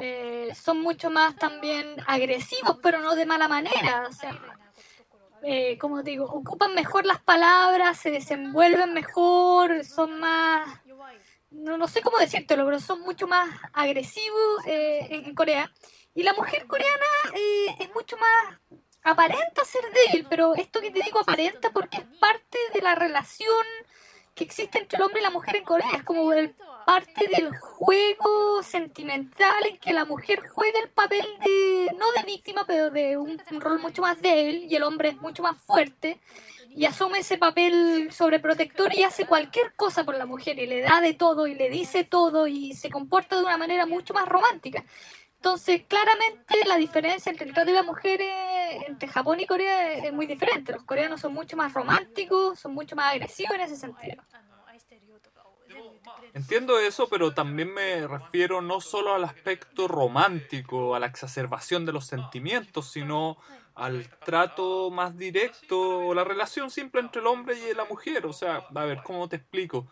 Eh, 0.01 0.49
son 0.55 0.81
mucho 0.81 1.11
más 1.11 1.35
también 1.35 1.85
agresivos 2.07 2.79
pero 2.81 2.97
no 2.99 3.13
de 3.15 3.25
mala 3.27 3.47
manera 3.47 4.07
o 4.09 4.13
sea 4.13 4.33
eh, 5.43 5.77
como 5.77 6.01
digo 6.01 6.25
ocupan 6.25 6.73
mejor 6.73 7.05
las 7.05 7.21
palabras 7.21 7.99
se 7.99 8.09
desenvuelven 8.09 8.91
mejor 8.93 9.85
son 9.85 10.19
más 10.19 10.83
no, 11.53 11.77
no 11.77 11.87
sé 11.87 12.01
cómo 12.01 12.17
decírtelo, 12.17 12.65
pero 12.65 12.79
son 12.79 13.01
mucho 13.01 13.27
más 13.27 13.47
agresivos 13.73 14.65
eh, 14.65 15.07
en 15.09 15.35
Corea. 15.35 15.71
Y 16.15 16.23
la 16.23 16.33
mujer 16.33 16.67
coreana 16.67 17.05
eh, 17.35 17.75
es 17.79 17.93
mucho 17.93 18.17
más 18.17 18.59
aparenta 19.03 19.65
ser 19.65 19.83
débil, 19.91 20.27
pero 20.29 20.55
esto 20.55 20.79
que 20.79 20.91
te 20.91 21.01
digo 21.03 21.19
aparenta 21.19 21.71
porque 21.71 21.97
es 21.97 22.05
parte 22.19 22.57
de 22.73 22.81
la 22.81 22.95
relación 22.95 23.65
que 24.33 24.43
existe 24.43 24.79
entre 24.79 24.97
el 24.97 25.03
hombre 25.03 25.19
y 25.19 25.23
la 25.23 25.29
mujer 25.29 25.57
en 25.57 25.63
Corea. 25.63 25.89
Es 25.95 26.03
como 26.03 26.31
el, 26.33 26.55
parte 26.85 27.27
del 27.27 27.55
juego 27.55 28.63
sentimental 28.63 29.65
en 29.65 29.77
que 29.77 29.93
la 29.93 30.05
mujer 30.05 30.43
juega 30.47 30.79
el 30.79 30.89
papel 30.89 31.25
de, 31.43 31.91
no 31.97 32.11
de 32.11 32.23
víctima, 32.25 32.63
pero 32.65 32.89
de 32.89 33.17
un, 33.17 33.41
un 33.51 33.61
rol 33.61 33.79
mucho 33.79 34.01
más 34.01 34.21
débil 34.21 34.67
y 34.69 34.75
el 34.75 34.83
hombre 34.83 35.09
es 35.09 35.17
mucho 35.17 35.43
más 35.43 35.57
fuerte 35.57 36.19
y 36.75 36.85
asume 36.85 37.19
ese 37.19 37.37
papel 37.37 38.11
sobreprotector 38.11 38.95
y 38.95 39.03
hace 39.03 39.25
cualquier 39.25 39.73
cosa 39.75 40.03
por 40.03 40.15
la 40.15 40.25
mujer 40.25 40.57
y 40.57 40.65
le 40.65 40.81
da 40.81 41.01
de 41.01 41.13
todo 41.13 41.45
y 41.45 41.53
le 41.53 41.69
dice 41.69 42.03
todo 42.03 42.47
y 42.47 42.73
se 42.73 42.89
comporta 42.89 43.35
de 43.35 43.43
una 43.43 43.57
manera 43.57 43.85
mucho 43.85 44.13
más 44.13 44.27
romántica. 44.27 44.83
Entonces, 45.43 45.81
claramente 45.89 46.55
la 46.65 46.77
diferencia 46.77 47.29
entre 47.29 47.47
el 47.47 47.53
trato 47.53 47.71
de 47.71 47.75
las 47.75 47.85
mujeres 47.85 48.31
entre 48.87 49.09
Japón 49.09 49.41
y 49.41 49.45
Corea 49.45 49.91
es 49.95 50.13
muy 50.13 50.25
diferente. 50.25 50.71
Los 50.71 50.83
coreanos 50.83 51.19
son 51.19 51.33
mucho 51.33 51.57
más 51.57 51.73
románticos, 51.73 52.57
son 52.57 52.73
mucho 52.73 52.95
más 52.95 53.11
agresivos 53.11 53.53
en 53.55 53.59
ese 53.59 53.75
sentido. 53.75 54.23
Entiendo 56.33 56.79
eso, 56.79 57.09
pero 57.09 57.33
también 57.33 57.73
me 57.73 58.07
refiero 58.07 58.61
no 58.61 58.79
solo 58.79 59.15
al 59.15 59.25
aspecto 59.25 59.89
romántico, 59.89 60.95
a 60.95 60.99
la 61.01 61.07
exacerbación 61.07 61.85
de 61.85 61.91
los 61.91 62.05
sentimientos, 62.05 62.89
sino 62.89 63.35
al 63.75 64.07
trato 64.19 64.91
más 64.91 65.17
directo 65.17 66.07
o 66.07 66.13
la 66.13 66.23
relación 66.23 66.71
simple 66.71 67.01
entre 67.01 67.19
el 67.19 67.27
hombre 67.27 67.57
y 67.69 67.73
la 67.73 67.83
mujer. 67.83 68.25
O 68.27 68.31
sea, 68.31 68.65
a 68.73 68.85
ver, 68.85 69.03
¿cómo 69.03 69.27
te 69.27 69.35
explico? 69.35 69.89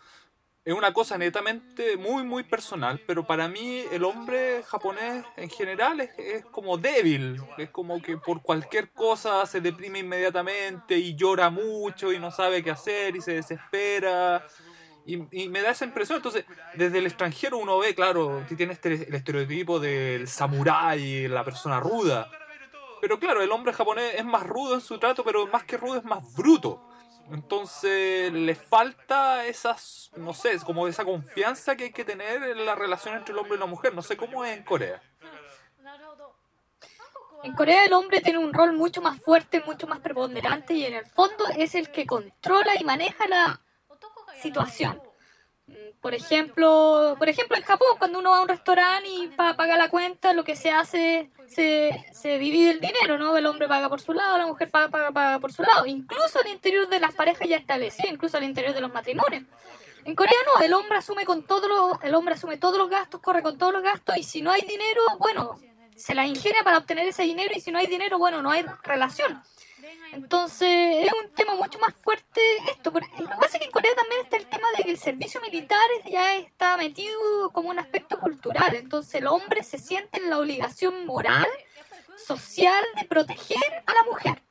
Es 0.63 0.75
una 0.75 0.93
cosa 0.93 1.17
netamente 1.17 1.97
muy, 1.97 2.23
muy 2.23 2.43
personal, 2.43 3.01
pero 3.07 3.25
para 3.25 3.47
mí 3.47 3.83
el 3.91 4.03
hombre 4.03 4.61
japonés 4.63 5.25
en 5.35 5.49
general 5.49 6.01
es, 6.01 6.45
como 6.45 6.77
débil, 6.77 7.41
es 7.57 7.71
como 7.71 7.99
que 7.99 8.17
por 8.17 8.43
cualquier 8.43 8.91
cosa 8.91 9.43
se 9.47 9.59
deprime 9.59 9.99
inmediatamente 9.99 10.99
y 10.99 11.15
llora 11.15 11.49
mucho 11.49 12.13
y 12.13 12.19
no 12.19 12.29
sabe 12.29 12.63
qué 12.63 12.69
hacer 12.69 13.15
y 13.15 13.21
se 13.21 13.33
desespera 13.33 14.45
Y, 15.03 15.15
y 15.31 15.49
me 15.49 15.63
da 15.63 15.71
esa 15.71 15.85
impresión. 15.85 16.17
Entonces, 16.17 16.45
desde 16.75 16.99
el 16.99 17.07
extranjero 17.07 17.57
uno 17.57 17.79
ve, 17.79 17.95
claro, 17.95 18.45
que 18.47 18.55
tiene 18.55 18.73
este, 18.73 19.07
el 19.07 19.15
estereotipo 19.15 19.79
del 19.79 20.27
samurái, 20.27 21.27
la 21.27 21.43
persona 21.43 21.79
ruda. 21.79 22.29
Pero 23.01 23.19
claro, 23.19 23.41
el 23.41 23.51
hombre 23.51 23.73
japonés 23.73 24.13
es 24.15 24.25
más 24.25 24.43
rudo 24.45 24.75
en 24.75 24.81
su 24.81 24.99
trato, 24.99 25.23
pero 25.23 25.47
más 25.47 25.63
que 25.63 25.77
rudo 25.77 25.97
es 25.97 26.03
más 26.03 26.35
bruto. 26.35 26.87
Entonces 27.29 28.31
le 28.33 28.55
falta 28.55 29.45
esas, 29.45 30.11
no 30.15 30.33
sé, 30.33 30.57
como 30.59 30.87
esa 30.87 31.05
confianza 31.05 31.75
que 31.75 31.85
hay 31.85 31.91
que 31.91 32.03
tener 32.03 32.43
en 32.43 32.65
la 32.65 32.75
relación 32.75 33.15
entre 33.15 33.33
el 33.33 33.39
hombre 33.39 33.55
y 33.55 33.59
la 33.59 33.65
mujer. 33.65 33.93
No 33.93 34.01
sé 34.01 34.17
cómo 34.17 34.43
es 34.43 34.57
en 34.57 34.63
Corea. 34.63 35.01
En 37.43 37.53
Corea 37.55 37.85
el 37.85 37.93
hombre 37.93 38.21
tiene 38.21 38.39
un 38.39 38.53
rol 38.53 38.73
mucho 38.73 39.01
más 39.01 39.19
fuerte, 39.19 39.63
mucho 39.65 39.87
más 39.87 39.99
preponderante 39.99 40.73
y 40.73 40.85
en 40.85 40.93
el 40.93 41.05
fondo 41.05 41.45
es 41.57 41.73
el 41.75 41.91
que 41.91 42.05
controla 42.05 42.79
y 42.79 42.83
maneja 42.83 43.27
la 43.27 43.61
situación. 44.41 45.01
Por 46.01 46.15
ejemplo, 46.15 47.15
por 47.19 47.29
ejemplo 47.29 47.55
en 47.55 47.63
Japón 47.63 47.89
cuando 47.99 48.19
uno 48.19 48.31
va 48.31 48.39
a 48.39 48.41
un 48.41 48.47
restaurante 48.47 49.07
y 49.07 49.27
para 49.27 49.55
pagar 49.55 49.77
la 49.77 49.89
cuenta 49.89 50.33
lo 50.33 50.43
que 50.43 50.55
se 50.55 50.71
hace 50.71 51.29
se, 51.47 52.05
se 52.11 52.39
divide 52.39 52.71
el 52.71 52.79
dinero, 52.79 53.17
¿no? 53.17 53.37
El 53.37 53.45
hombre 53.45 53.67
paga 53.67 53.87
por 53.87 54.01
su 54.01 54.13
lado, 54.13 54.37
la 54.37 54.47
mujer 54.47 54.71
paga, 54.71 54.89
paga, 54.89 55.11
paga 55.11 55.39
por 55.39 55.53
su 55.53 55.61
lado, 55.61 55.85
incluso 55.85 56.39
al 56.39 56.47
interior 56.47 56.87
de 56.87 56.99
las 56.99 57.13
parejas 57.13 57.47
ya 57.47 57.57
establecidas, 57.57 58.11
incluso 58.11 58.37
al 58.37 58.43
interior 58.43 58.73
de 58.73 58.81
los 58.81 58.91
matrimonios. 58.91 59.43
En 60.03 60.15
Corea 60.15 60.33
no, 60.45 60.63
el 60.63 60.73
hombre 60.73 60.97
asume 60.97 61.25
con 61.25 61.43
todos 61.43 61.69
los, 61.69 62.03
el 62.03 62.15
hombre 62.15 62.33
asume 62.33 62.57
todos 62.57 62.77
los 62.77 62.89
gastos, 62.89 63.21
corre 63.21 63.43
con 63.43 63.57
todos 63.57 63.73
los 63.73 63.83
gastos 63.83 64.17
y 64.17 64.23
si 64.23 64.41
no 64.41 64.51
hay 64.51 64.61
dinero, 64.61 65.01
bueno, 65.19 65.59
se 65.95 66.15
la 66.15 66.25
ingenia 66.25 66.63
para 66.63 66.79
obtener 66.79 67.07
ese 67.07 67.23
dinero 67.23 67.53
y 67.55 67.61
si 67.61 67.71
no 67.71 67.77
hay 67.77 67.85
dinero, 67.85 68.17
bueno, 68.17 68.41
no 68.41 68.49
hay 68.49 68.65
relación. 68.83 69.41
Entonces 70.13 71.05
es 71.05 71.13
un 71.13 71.29
tema 71.33 71.55
mucho 71.55 71.79
más 71.79 71.93
fuerte 71.95 72.41
esto. 72.69 72.91
Pero 72.91 73.07
Lo 73.19 73.29
que 73.29 73.35
pasa 73.35 73.57
es 73.57 73.59
que 73.59 73.65
en 73.65 73.71
Corea 73.71 73.91
también 73.95 74.21
está 74.21 74.37
el 74.37 74.45
tema 74.47 74.67
de 74.77 74.83
que 74.83 74.91
el 74.91 74.97
servicio 74.97 75.41
militar 75.41 75.79
ya 76.09 76.35
está 76.35 76.77
metido 76.77 77.49
como 77.51 77.69
un 77.69 77.79
aspecto 77.79 78.19
cultural. 78.19 78.75
Entonces 78.75 79.15
el 79.15 79.27
hombre 79.27 79.63
se 79.63 79.77
siente 79.77 80.19
en 80.19 80.29
la 80.29 80.39
obligación 80.39 81.05
moral, 81.05 81.47
social 82.17 82.83
de 82.99 83.05
proteger 83.07 83.83
a 83.85 83.93
la 83.93 84.03
mujer. 84.03 84.41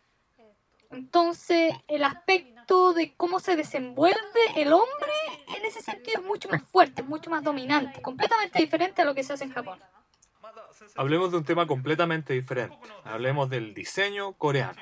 Entonces 0.91 1.75
el 1.89 2.05
aspecto 2.05 2.93
de 2.93 3.15
cómo 3.17 3.41
se 3.41 3.57
desenvuelve 3.57 4.41
el 4.57 4.73
hombre 4.73 5.13
en 5.57 5.65
ese 5.65 5.83
sentido 5.83 6.21
es 6.21 6.27
mucho 6.27 6.49
más 6.49 6.63
fuerte, 6.63 7.03
mucho 7.03 7.31
más 7.31 7.43
dominante, 7.43 8.01
completamente 8.03 8.59
diferente 8.61 9.03
a 9.03 9.05
lo 9.05 9.15
que 9.15 9.23
se 9.23 9.33
hace 9.33 9.45
en 9.45 9.53
Japón. 9.53 9.79
Hablemos 10.97 11.31
de 11.31 11.39
un 11.39 11.45
tema 11.45 11.67
completamente 11.67 12.33
diferente. 12.33 12.77
Hablemos 13.05 13.49
del 13.51 13.75
diseño 13.75 14.33
coreano. 14.33 14.81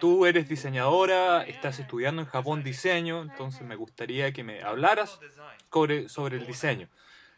Tú 0.00 0.26
eres 0.26 0.48
diseñadora, 0.48 1.42
estás 1.44 1.78
estudiando 1.78 2.22
en 2.22 2.28
Japón 2.28 2.62
diseño, 2.62 3.22
entonces 3.22 3.62
me 3.62 3.76
gustaría 3.76 4.32
que 4.32 4.44
me 4.44 4.62
hablaras 4.62 5.18
sobre, 5.72 6.08
sobre 6.08 6.36
el 6.36 6.46
diseño. 6.46 6.88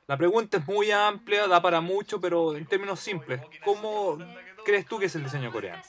La 0.07 0.17
pregunta 0.17 0.59
es 0.59 0.67
muy 0.67 0.90
amplia, 0.90 1.47
da 1.47 1.62
para 1.62 1.81
mucho, 1.81 2.21
pero 2.21 2.57
en 2.57 2.67
términos 2.67 3.00
simples, 3.00 3.40
¿cómo 3.64 4.19
crees 4.64 4.87
tú 4.87 4.99
que 4.99 5.07
es 5.07 5.14
el 5.14 5.25
diseño 5.25 5.52
coreano? 5.52 5.83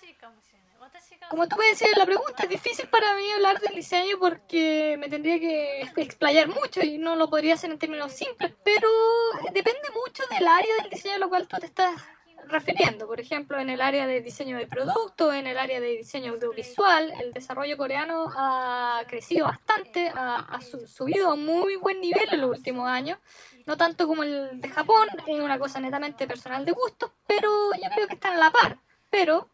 Como 1.29 1.47
tú 1.47 1.55
me 1.55 1.67
decías, 1.67 1.97
la 1.97 2.05
pregunta 2.05 2.43
es 2.43 2.49
difícil 2.49 2.87
para 2.89 3.15
mí 3.15 3.31
hablar 3.31 3.59
del 3.61 3.73
diseño 3.73 4.17
porque 4.19 4.97
me 4.99 5.07
tendría 5.07 5.39
que 5.39 5.81
explayar 5.95 6.49
mucho 6.49 6.81
y 6.81 6.97
no 6.97 7.15
lo 7.15 7.29
podría 7.29 7.53
hacer 7.53 7.71
en 7.71 7.79
términos 7.79 8.11
simples, 8.11 8.53
pero 8.63 8.87
depende 9.53 9.89
mucho 9.95 10.23
del 10.29 10.45
área 10.45 10.75
del 10.81 10.89
diseño 10.89 11.15
a 11.15 11.19
lo 11.19 11.29
cual 11.29 11.47
tú 11.47 11.57
te 11.57 11.67
estás 11.67 12.01
refiriendo. 12.51 13.07
Por 13.07 13.19
ejemplo, 13.19 13.59
en 13.59 13.69
el 13.69 13.81
área 13.81 14.05
de 14.07 14.21
diseño 14.21 14.57
de 14.57 14.67
producto, 14.67 15.33
en 15.33 15.47
el 15.47 15.57
área 15.57 15.79
de 15.79 15.97
diseño 15.97 16.33
audiovisual, 16.33 17.11
el 17.21 17.33
desarrollo 17.33 17.77
coreano 17.77 18.31
ha 18.35 19.01
crecido 19.07 19.45
bastante, 19.47 20.09
ha, 20.13 20.35
ha 20.37 20.61
su- 20.61 20.85
subido 20.87 21.31
a 21.31 21.35
muy 21.35 21.75
buen 21.77 21.99
nivel 22.01 22.27
en 22.31 22.41
los 22.41 22.49
últimos 22.51 22.87
años. 22.87 23.17
No 23.65 23.77
tanto 23.77 24.07
como 24.07 24.23
el 24.23 24.59
de 24.61 24.69
Japón, 24.69 25.07
es 25.27 25.39
una 25.39 25.57
cosa 25.59 25.79
netamente 25.79 26.27
personal 26.27 26.65
de 26.65 26.71
gustos, 26.71 27.11
pero 27.27 27.49
yo 27.73 27.89
creo 27.95 28.07
que 28.07 28.15
están 28.15 28.33
a 28.33 28.37
la 28.37 28.51
par. 28.51 28.77
Pero 29.09 29.49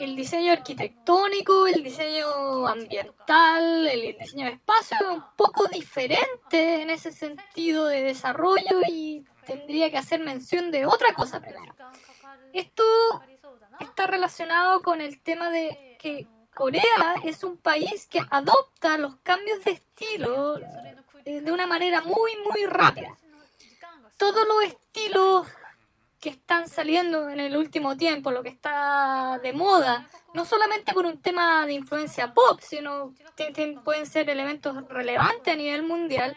el 0.00 0.16
diseño 0.16 0.52
arquitectónico, 0.52 1.66
el 1.66 1.82
diseño 1.82 2.66
ambiental, 2.66 3.86
el 3.86 4.16
diseño 4.18 4.46
de 4.46 4.52
espacio 4.52 4.96
es 5.00 5.06
un 5.06 5.24
poco 5.36 5.66
diferente 5.68 6.82
en 6.82 6.90
ese 6.90 7.12
sentido 7.12 7.86
de 7.86 8.02
desarrollo 8.02 8.80
y 8.88 9.24
tendría 9.46 9.90
que 9.90 9.98
hacer 9.98 10.20
mención 10.20 10.70
de 10.70 10.86
otra 10.86 11.14
cosa 11.14 11.40
primero. 11.40 11.74
Esto 12.52 12.82
está 13.80 14.06
relacionado 14.06 14.82
con 14.82 15.00
el 15.00 15.20
tema 15.20 15.50
de 15.50 15.96
que 16.00 16.26
Corea 16.54 17.14
es 17.24 17.44
un 17.44 17.56
país 17.58 18.06
que 18.06 18.20
adopta 18.30 18.98
los 18.98 19.16
cambios 19.16 19.64
de 19.64 19.72
estilo 19.72 20.58
eh, 21.24 21.40
de 21.40 21.52
una 21.52 21.66
manera 21.66 22.00
muy, 22.00 22.32
muy 22.48 22.64
rápida. 22.66 23.16
Todos 24.16 24.46
los 24.46 24.64
estilos 24.64 25.46
que 26.20 26.28
están 26.28 26.68
saliendo 26.68 27.30
en 27.30 27.40
el 27.40 27.56
último 27.56 27.96
tiempo, 27.96 28.30
lo 28.30 28.42
que 28.42 28.50
está 28.50 29.40
de 29.42 29.52
moda, 29.54 30.08
no 30.34 30.44
solamente 30.44 30.92
por 30.92 31.06
un 31.06 31.20
tema 31.20 31.64
de 31.64 31.72
influencia 31.72 32.34
pop, 32.34 32.60
sino 32.62 33.14
que 33.36 33.78
pueden 33.82 34.06
ser 34.06 34.28
elementos 34.28 34.86
relevantes 34.88 35.54
a 35.54 35.56
nivel 35.56 35.82
mundial. 35.82 36.36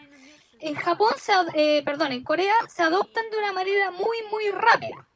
En 0.60 0.74
Japón, 0.74 1.12
se, 1.18 1.32
eh, 1.54 1.82
perdón, 1.84 2.12
en 2.12 2.24
Corea 2.24 2.54
se 2.68 2.82
adoptan 2.82 3.28
de 3.30 3.38
una 3.38 3.52
manera 3.52 3.90
muy, 3.90 4.16
muy 4.30 4.50
rápida 4.50 5.06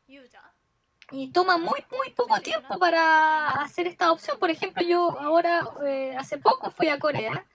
y 1.11 1.33
toma 1.33 1.57
muy, 1.57 1.83
muy 1.91 2.11
poco 2.15 2.39
tiempo 2.41 2.79
para 2.79 3.49
hacer 3.49 3.87
esta 3.87 4.05
adopción. 4.05 4.39
Por 4.39 4.51
ejemplo, 4.51 4.83
yo 4.83 5.19
ahora, 5.19 5.67
eh, 5.87 6.15
hace 6.19 6.37
poco 6.37 6.71
fui 6.71 6.89
a 6.89 6.99
Corea 6.99 7.47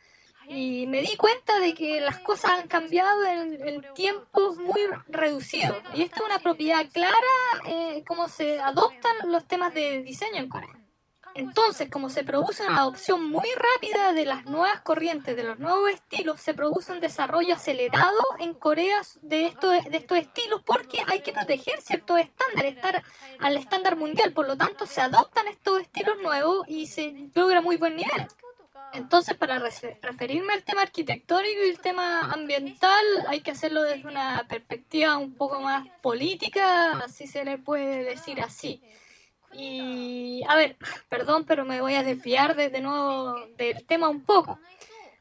y 0.48 0.88
me 0.88 1.02
di 1.02 1.16
cuenta 1.16 1.60
de 1.60 1.74
que 1.74 2.02
las 2.02 2.20
cosas 2.20 2.52
han 2.52 2.68
cambiado 2.68 3.24
en, 3.26 3.68
en 3.68 3.94
tiempos 3.94 4.58
muy 4.58 4.82
reducidos. 5.08 5.78
Y 5.94 6.04
esto 6.04 6.18
es 6.18 6.26
una 6.26 6.40
propiedad 6.40 6.86
clara, 6.92 7.16
eh, 7.68 8.04
cómo 8.08 8.28
se 8.28 8.60
adoptan 8.60 9.32
los 9.32 9.46
temas 9.46 9.74
de 9.74 10.04
diseño 10.04 10.38
en 10.38 10.50
Corea. 10.50 10.84
Entonces, 11.36 11.90
como 11.90 12.10
se 12.10 12.24
produce 12.24 12.64
una 12.64 12.78
adopción 12.78 13.26
muy 13.26 13.48
rápida 13.56 14.14
de 14.14 14.26
las 14.26 14.46
nuevas 14.46 14.82
corrientes, 14.82 15.36
de 15.36 15.44
los 15.44 15.58
nuevos 15.58 15.90
estilos, 15.90 16.40
se 16.40 16.54
produce 16.54 16.92
un 16.92 17.00
desarrollo 17.00 17.56
acelerado 17.56 18.22
en 18.38 18.54
Corea 18.54 19.02
de 19.24 19.48
estos, 19.48 19.84
de 19.84 19.98
estos 19.98 20.18
estilos 20.20 20.62
porque 20.64 21.02
hay 21.08 21.22
que 21.22 21.34
proteger 21.34 21.82
ciertos 21.82 22.20
estándares, 22.20 22.76
estar 22.76 23.04
al 23.40 23.58
estándar 23.58 23.96
mundial. 23.96 24.32
Por 24.34 24.48
lo 24.48 24.56
tanto, 24.56 24.86
se 24.86 25.02
adoptan 25.02 25.48
estos 25.48 25.82
estilos 25.82 26.18
nuevos 26.22 26.66
y 26.68 26.86
se 26.86 27.32
logra 27.34 27.62
muy 27.62 27.78
buen 27.78 27.96
nivel. 27.96 28.28
Entonces, 28.94 29.36
para 29.36 29.60
refe- 29.60 29.98
referirme 30.02 30.54
al 30.54 30.64
tema 30.64 30.84
arquitectónico 30.84 31.64
y 31.66 31.70
el 31.70 31.80
tema 31.80 32.32
ambiental, 32.32 33.04
hay 33.28 33.42
que 33.42 33.52
hacerlo 33.52 33.82
desde 33.82 34.08
una 34.08 34.46
perspectiva 34.48 35.18
un 35.18 35.34
poco 35.34 35.60
más 35.60 35.88
política, 36.02 37.00
así 37.00 37.26
se 37.28 37.44
le 37.44 37.58
puede 37.58 38.04
decir 38.04 38.40
así. 38.42 38.82
Y, 39.52 40.44
a 40.48 40.56
ver, 40.56 40.78
perdón, 41.10 41.46
pero 41.46 41.66
me 41.66 41.82
voy 41.82 41.96
a 41.96 42.04
desviar 42.04 42.56
de, 42.56 42.70
de 42.70 42.82
nuevo 42.82 43.36
del 43.58 43.86
tema 43.86 44.10
un 44.10 44.24
poco. 44.24 44.60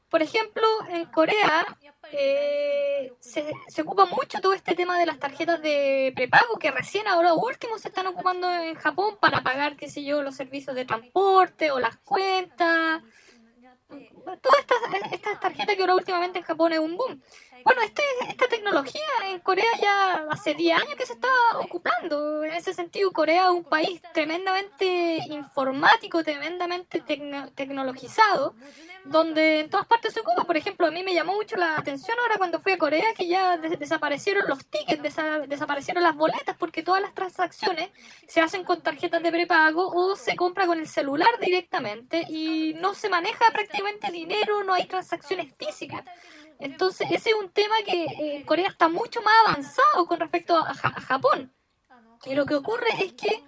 Por 0.08 0.20
ejemplo, 0.20 0.66
en 0.90 1.06
Corea 1.06 1.66
eh, 2.12 3.14
se, 3.20 3.50
se 3.68 3.82
ocupa 3.82 4.04
mucho 4.04 4.40
todo 4.42 4.52
este 4.52 4.74
tema 4.74 4.98
de 4.98 5.06
las 5.06 5.18
tarjetas 5.18 5.62
de 5.62 6.12
prepago 6.14 6.58
que 6.58 6.70
recién 6.70 7.08
ahora 7.08 7.32
último 7.32 7.78
se 7.78 7.88
están 7.88 8.06
ocupando 8.06 8.52
en 8.52 8.74
Japón 8.74 9.16
para 9.18 9.42
pagar, 9.42 9.76
qué 9.76 9.88
sé 9.88 10.04
yo, 10.04 10.22
los 10.22 10.36
servicios 10.36 10.76
de 10.76 10.84
transporte 10.84 11.70
o 11.70 11.80
las 11.80 11.96
cuentas. 11.98 13.02
Okay. 13.92 14.11
Todas 14.40 14.58
estas, 14.60 15.12
estas 15.12 15.40
tarjetas 15.40 15.74
que 15.76 15.80
ahora 15.82 15.94
últimamente 15.94 16.38
en 16.38 16.44
Japón 16.44 16.72
es 16.72 16.78
un 16.78 16.96
boom. 16.96 17.20
Bueno, 17.64 17.80
este, 17.82 18.02
esta 18.28 18.48
tecnología 18.48 19.06
en 19.26 19.38
Corea 19.38 19.70
ya 19.80 20.26
hace 20.30 20.54
10 20.54 20.80
años 20.80 20.94
que 20.96 21.06
se 21.06 21.12
está 21.12 21.28
ocupando. 21.60 22.42
En 22.42 22.54
ese 22.54 22.74
sentido, 22.74 23.12
Corea 23.12 23.44
es 23.44 23.50
un 23.50 23.62
país 23.62 24.00
tremendamente 24.12 25.18
informático, 25.28 26.24
tremendamente 26.24 27.02
tecno- 27.04 27.52
tecnologizado, 27.54 28.54
donde 29.04 29.60
en 29.60 29.70
todas 29.70 29.86
partes 29.86 30.12
se 30.12 30.20
ocupa. 30.20 30.42
Por 30.44 30.56
ejemplo, 30.56 30.86
a 30.86 30.90
mí 30.90 31.04
me 31.04 31.14
llamó 31.14 31.34
mucho 31.34 31.56
la 31.56 31.76
atención 31.76 32.16
ahora 32.20 32.36
cuando 32.36 32.58
fui 32.60 32.72
a 32.72 32.78
Corea 32.78 33.14
que 33.16 33.28
ya 33.28 33.56
des- 33.56 33.78
desaparecieron 33.78 34.44
los 34.48 34.64
tickets, 34.66 35.00
desa- 35.02 35.46
desaparecieron 35.46 36.02
las 36.02 36.16
boletas, 36.16 36.56
porque 36.56 36.82
todas 36.82 37.00
las 37.00 37.14
transacciones 37.14 37.90
se 38.26 38.40
hacen 38.40 38.64
con 38.64 38.80
tarjetas 38.82 39.22
de 39.22 39.30
prepago 39.30 39.88
o 39.88 40.16
se 40.16 40.34
compra 40.34 40.66
con 40.66 40.80
el 40.80 40.88
celular 40.88 41.30
directamente 41.40 42.24
y 42.28 42.74
no 42.80 42.94
se 42.94 43.08
maneja 43.08 43.50
prácticamente 43.52 44.08
dinero, 44.12 44.62
no 44.64 44.74
hay 44.74 44.86
transacciones 44.86 45.54
físicas. 45.56 46.02
Entonces, 46.58 47.08
ese 47.10 47.30
es 47.30 47.36
un 47.36 47.50
tema 47.50 47.74
que 47.84 48.04
eh, 48.04 48.44
Corea 48.46 48.68
está 48.68 48.88
mucho 48.88 49.20
más 49.22 49.34
avanzado 49.46 50.06
con 50.06 50.20
respecto 50.20 50.56
a, 50.56 50.70
a 50.70 51.00
Japón. 51.00 51.52
Y 52.24 52.34
lo 52.34 52.46
que 52.46 52.54
ocurre 52.54 52.86
es 53.00 53.14
que 53.14 53.42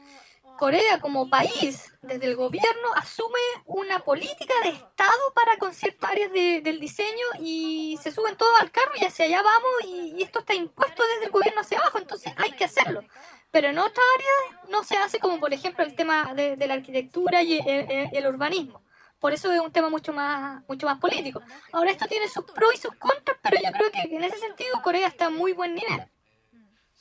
Corea 0.59 1.01
como 1.01 1.29
país, 1.29 1.93
desde 2.03 2.27
el 2.27 2.37
gobierno, 2.37 2.93
asume 2.95 3.39
una 3.67 4.01
política 4.01 4.55
de 4.63 4.71
Estado 4.71 5.33
para 5.35 5.57
con 5.59 5.75
ciertas 5.75 6.11
áreas 6.11 6.33
de- 6.33 6.61
del 6.61 6.79
diseño 6.81 7.27
y 7.41 7.99
se 8.03 8.13
suben 8.13 8.37
todos 8.37 8.61
al 8.61 8.71
carro 8.71 8.93
y 9.01 9.05
hacia 9.05 9.25
allá 9.27 9.43
vamos 9.43 9.71
y, 9.85 10.23
esto 10.23 10.41
está 10.41 10.55
impuesto 10.55 11.03
desde 11.15 11.27
el 11.27 11.33
gobierno 11.33 11.61
hacia 11.61 11.79
abajo, 11.79 11.99
entonces 11.99 12.33
hay 12.37 12.53
que 12.53 12.65
hacerlo. 12.65 13.03
Pero 13.51 13.69
en 13.69 13.79
otras 13.79 14.05
áreas 14.17 14.69
no 14.71 14.85
se 14.85 14.97
hace 14.97 15.19
como 15.19 15.39
por 15.41 15.53
ejemplo 15.53 15.85
el 15.85 15.95
tema 15.97 16.35
de, 16.35 16.57
la 16.57 16.75
arquitectura 16.75 17.43
y 17.43 17.59
el, 17.59 17.91
el- 17.91 18.09
el 18.13 18.27
urbanismo. 18.27 18.81
Por 19.25 19.33
eso 19.33 19.51
es 19.51 19.59
un 19.59 19.73
tema 19.73 19.89
mucho 19.89 20.13
más, 20.13 20.63
mucho 20.69 20.85
más 20.85 20.99
político. 20.99 21.41
Ahora 21.73 21.91
esto 21.91 22.05
tiene 22.07 22.29
sus 22.29 22.45
pros 22.45 22.75
y 22.75 22.77
sus 22.77 22.95
contras, 22.97 23.39
pero 23.43 23.57
yo 23.57 23.73
creo 23.73 23.91
que 23.91 24.15
en 24.15 24.23
ese 24.23 24.37
sentido 24.37 24.83
Corea 24.83 25.09
está 25.09 25.29
a 25.29 25.31
muy 25.31 25.55
buen 25.55 25.75
nivel. 25.75 26.03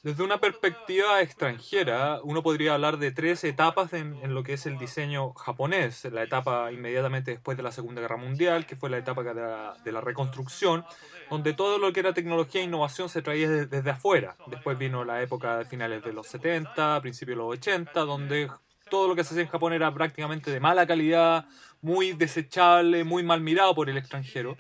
Desde 0.04 0.24
una 0.24 0.40
perspectiva 0.40 1.20
extranjera, 1.20 2.22
uno 2.24 2.42
podría 2.42 2.76
hablar 2.76 2.98
de 2.98 3.12
tres 3.12 3.44
etapas 3.44 3.92
en, 3.92 4.16
en, 4.24 4.34
lo 4.34 4.42
que 4.44 4.54
es 4.54 4.66
el 4.66 4.78
diseño 4.78 5.34
japonés. 5.34 6.06
La 6.06 6.24
etapa 6.24 6.72
inmediatamente 6.72 7.32
después 7.32 7.58
de 7.58 7.64
la 7.64 7.74
Segunda 7.74 8.00
Guerra 8.00 8.16
Mundial, 8.16 8.66
que 8.66 8.78
fue 8.78 8.90
la 8.90 9.00
etapa 9.00 9.22
de 9.24 9.34
la, 9.34 9.76
de 9.84 9.92
la 9.92 10.00
reconstrucción, 10.00 10.86
donde 11.30 11.52
todo 11.52 11.78
lo 11.78 11.92
que 11.92 12.00
era 12.00 12.14
tecnología 12.14 12.62
e 12.62 12.64
innovación 12.64 13.10
se 13.10 13.22
traía 13.22 13.50
desde, 13.50 13.66
desde 13.66 13.90
afuera. 13.90 14.38
Después 14.48 14.78
vino 14.78 15.04
la 15.04 15.22
época 15.22 15.58
de 15.58 15.66
finales 15.66 16.02
de 16.02 16.14
los 16.14 16.26
70, 16.28 17.02
principios 17.02 17.36
de 17.36 17.44
los 17.44 17.52
80, 17.52 18.00
donde 18.06 18.50
todo 18.94 19.08
lo 19.08 19.16
que 19.16 19.24
se 19.24 19.34
hacía 19.34 19.42
en 19.42 19.50
Japón 19.50 19.74
era 19.74 19.92
prácticamente 19.92 20.52
de 20.52 20.60
mala 20.60 20.86
calidad, 20.86 21.48
muy 21.82 22.12
desechable, 22.12 23.04
muy 23.04 23.24
mal 23.24 23.42
mirado 23.42 23.74
por 23.74 23.90
el 23.90 23.98
extranjero. 23.98 24.56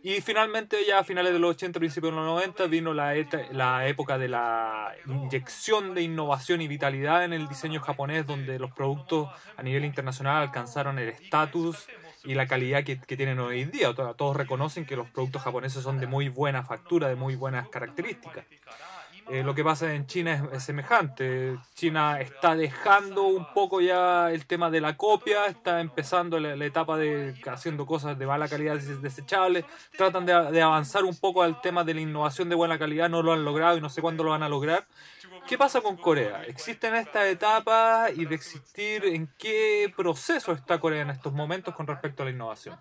Y 0.00 0.20
finalmente 0.20 0.76
ya 0.86 1.00
a 1.00 1.02
finales 1.02 1.32
de 1.32 1.40
los 1.40 1.56
80, 1.56 1.80
principios 1.80 2.12
de 2.12 2.16
los 2.18 2.24
90 2.24 2.66
vino 2.68 2.94
la, 2.94 3.12
la 3.50 3.88
época 3.88 4.16
de 4.16 4.28
la 4.28 4.94
inyección 5.08 5.92
de 5.92 6.02
innovación 6.02 6.60
y 6.60 6.68
vitalidad 6.68 7.24
en 7.24 7.32
el 7.32 7.48
diseño 7.48 7.80
japonés, 7.80 8.28
donde 8.28 8.60
los 8.60 8.70
productos 8.70 9.28
a 9.56 9.62
nivel 9.64 9.84
internacional 9.84 10.40
alcanzaron 10.40 11.00
el 11.00 11.08
estatus 11.08 11.88
y 12.22 12.34
la 12.34 12.46
calidad 12.46 12.84
que, 12.84 13.00
que, 13.00 13.16
tienen 13.16 13.40
hoy 13.40 13.62
en 13.62 13.72
día. 13.72 13.92
Todos 13.92 14.36
reconocen 14.36 14.86
que 14.86 14.94
los 14.94 15.10
productos 15.10 15.42
japoneses 15.42 15.82
son 15.82 15.98
de 15.98 16.06
muy 16.06 16.28
buena 16.28 16.62
factura, 16.62 17.08
de 17.08 17.16
muy 17.16 17.34
buenas 17.34 17.68
características. 17.70 18.44
Eh, 19.30 19.42
lo 19.42 19.54
que 19.54 19.64
pasa 19.64 19.94
en 19.94 20.06
China 20.06 20.34
es, 20.34 20.56
es, 20.56 20.64
semejante. 20.64 21.58
China 21.74 22.20
está 22.20 22.54
dejando 22.54 23.22
un 23.24 23.46
poco 23.54 23.80
ya 23.80 24.30
el 24.30 24.44
tema 24.46 24.70
de 24.70 24.82
la 24.82 24.96
copia, 24.96 25.46
está 25.46 25.80
empezando 25.80 26.38
la, 26.38 26.62
etapa 26.64 26.98
de 26.98 27.34
haciendo 27.46 27.86
cosas 27.86 28.18
de 28.18 28.26
mala 28.26 28.48
calidad 28.48 28.76
desechables, 28.76 29.64
tratan 29.96 30.26
de, 30.26 30.52
de, 30.52 30.62
avanzar 30.62 31.04
un 31.04 31.16
poco 31.16 31.42
al 31.42 31.60
tema 31.62 31.84
de 31.84 31.94
la 31.94 32.00
innovación 32.02 32.50
de 32.50 32.54
buena 32.54 32.78
calidad, 32.78 33.08
no 33.08 33.22
lo 33.22 33.32
han 33.32 33.44
logrado 33.44 33.78
y 33.78 33.80
no 33.80 33.88
sé 33.88 34.02
cuándo 34.02 34.24
lo 34.24 34.30
van 34.30 34.42
a 34.42 34.48
lograr. 34.48 34.86
¿Qué 35.46 35.58
pasa 35.58 35.80
con 35.80 35.96
Corea? 35.96 36.42
¿Existen 36.44 36.94
estas 36.94 37.26
etapas 37.26 38.12
y 38.16 38.24
de 38.24 38.34
existir 38.34 39.04
en 39.04 39.28
qué 39.38 39.92
proceso 39.94 40.52
está 40.52 40.78
Corea 40.78 41.02
en 41.02 41.10
estos 41.10 41.32
momentos 41.32 41.74
con 41.74 41.86
respecto 41.86 42.22
a 42.22 42.26
la 42.26 42.32
innovación? 42.32 42.78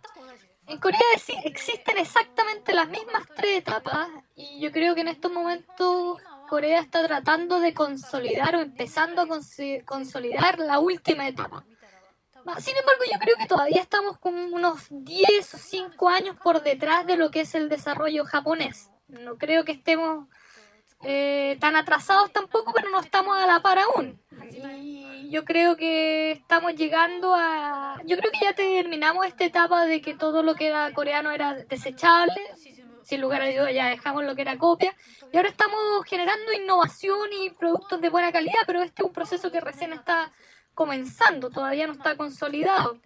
En 0.68 0.80
Corea 0.80 1.00
existen 1.44 1.98
exactamente 1.98 2.74
las 2.74 2.88
mismas 2.88 3.24
tres 3.36 3.60
etapas 3.60 4.08
y 4.36 4.62
yo 4.62 4.72
creo 4.72 4.96
que 4.96 5.02
en 5.02 5.10
estos 5.10 5.30
momentos 5.30 6.22
Corea 6.48 6.80
está 6.80 7.06
tratando 7.06 7.60
de 7.60 7.74
consolidar 7.74 8.56
o 8.56 8.62
empezando 8.62 9.22
a 9.22 9.28
consolidar 9.86 10.60
la 10.60 10.80
última 10.80 11.28
etapa. 11.28 11.66
Sin 12.60 12.76
embargo, 12.76 13.04
yo 13.12 13.20
creo 13.20 13.36
que 13.38 13.48
todavía 13.48 13.82
estamos 13.82 14.18
con 14.18 14.36
unos 14.36 14.88
10 14.90 15.54
o 15.54 15.58
5 15.58 16.10
años 16.10 16.36
por 16.44 16.62
detrás 16.62 17.06
de 17.06 17.16
lo 17.16 17.32
que 17.32 17.42
es 17.42 17.56
el 17.56 17.70
desarrollo 17.70 18.26
japonés. 18.26 18.92
No 19.08 19.38
creo 19.38 19.64
que 19.64 19.72
estemos 19.72 20.28
eh, 21.04 21.58
tan 21.60 21.76
atrasados 21.76 22.32
tampoco, 22.32 22.74
pero 22.74 22.90
no 22.90 23.00
estamos 23.00 23.38
a 23.38 23.48
la 23.48 23.62
par 23.62 23.80
aún. 23.80 24.22
Y 24.82 25.30
yo 25.30 25.46
creo 25.46 25.78
que 25.78 26.32
estamos 26.32 26.76
llegando 26.76 27.34
a... 27.34 28.02
Yo 28.06 28.18
creo 28.18 28.32
que 28.32 28.40
ya 28.42 28.54
terminamos 28.54 29.26
esta 29.26 29.46
etapa 29.46 29.86
de 29.86 30.02
que 30.02 30.14
todo 30.14 30.44
lo 30.44 30.56
que 30.56 30.68
era 30.68 30.94
coreano 30.94 31.32
era 31.32 31.54
desechable, 31.54 32.42
sin 33.04 33.22
lugar 33.22 33.42
a 33.42 33.52
dudas 33.52 33.74
ya 33.74 33.88
dejamos 33.88 34.24
lo 34.24 34.36
que 34.36 34.42
era 34.42 34.58
copia, 34.58 34.96
y 35.32 35.38
ahora 35.38 35.50
estamos 35.50 35.80
generando 36.06 36.52
innovación 36.54 37.30
y 37.42 37.50
productos 37.52 38.02
de 38.02 38.10
buena 38.10 38.32
calidad, 38.32 38.62
pero 38.66 38.82
este 38.82 39.02
es 39.02 39.08
un 39.08 39.14
proceso 39.14 39.52
que 39.52 39.62
recién 39.62 39.94
está 39.94 40.32
comenzando, 40.74 41.50
todavía 41.50 41.88
no 41.88 41.94
está 41.94 42.18
consolidado. 42.18 43.00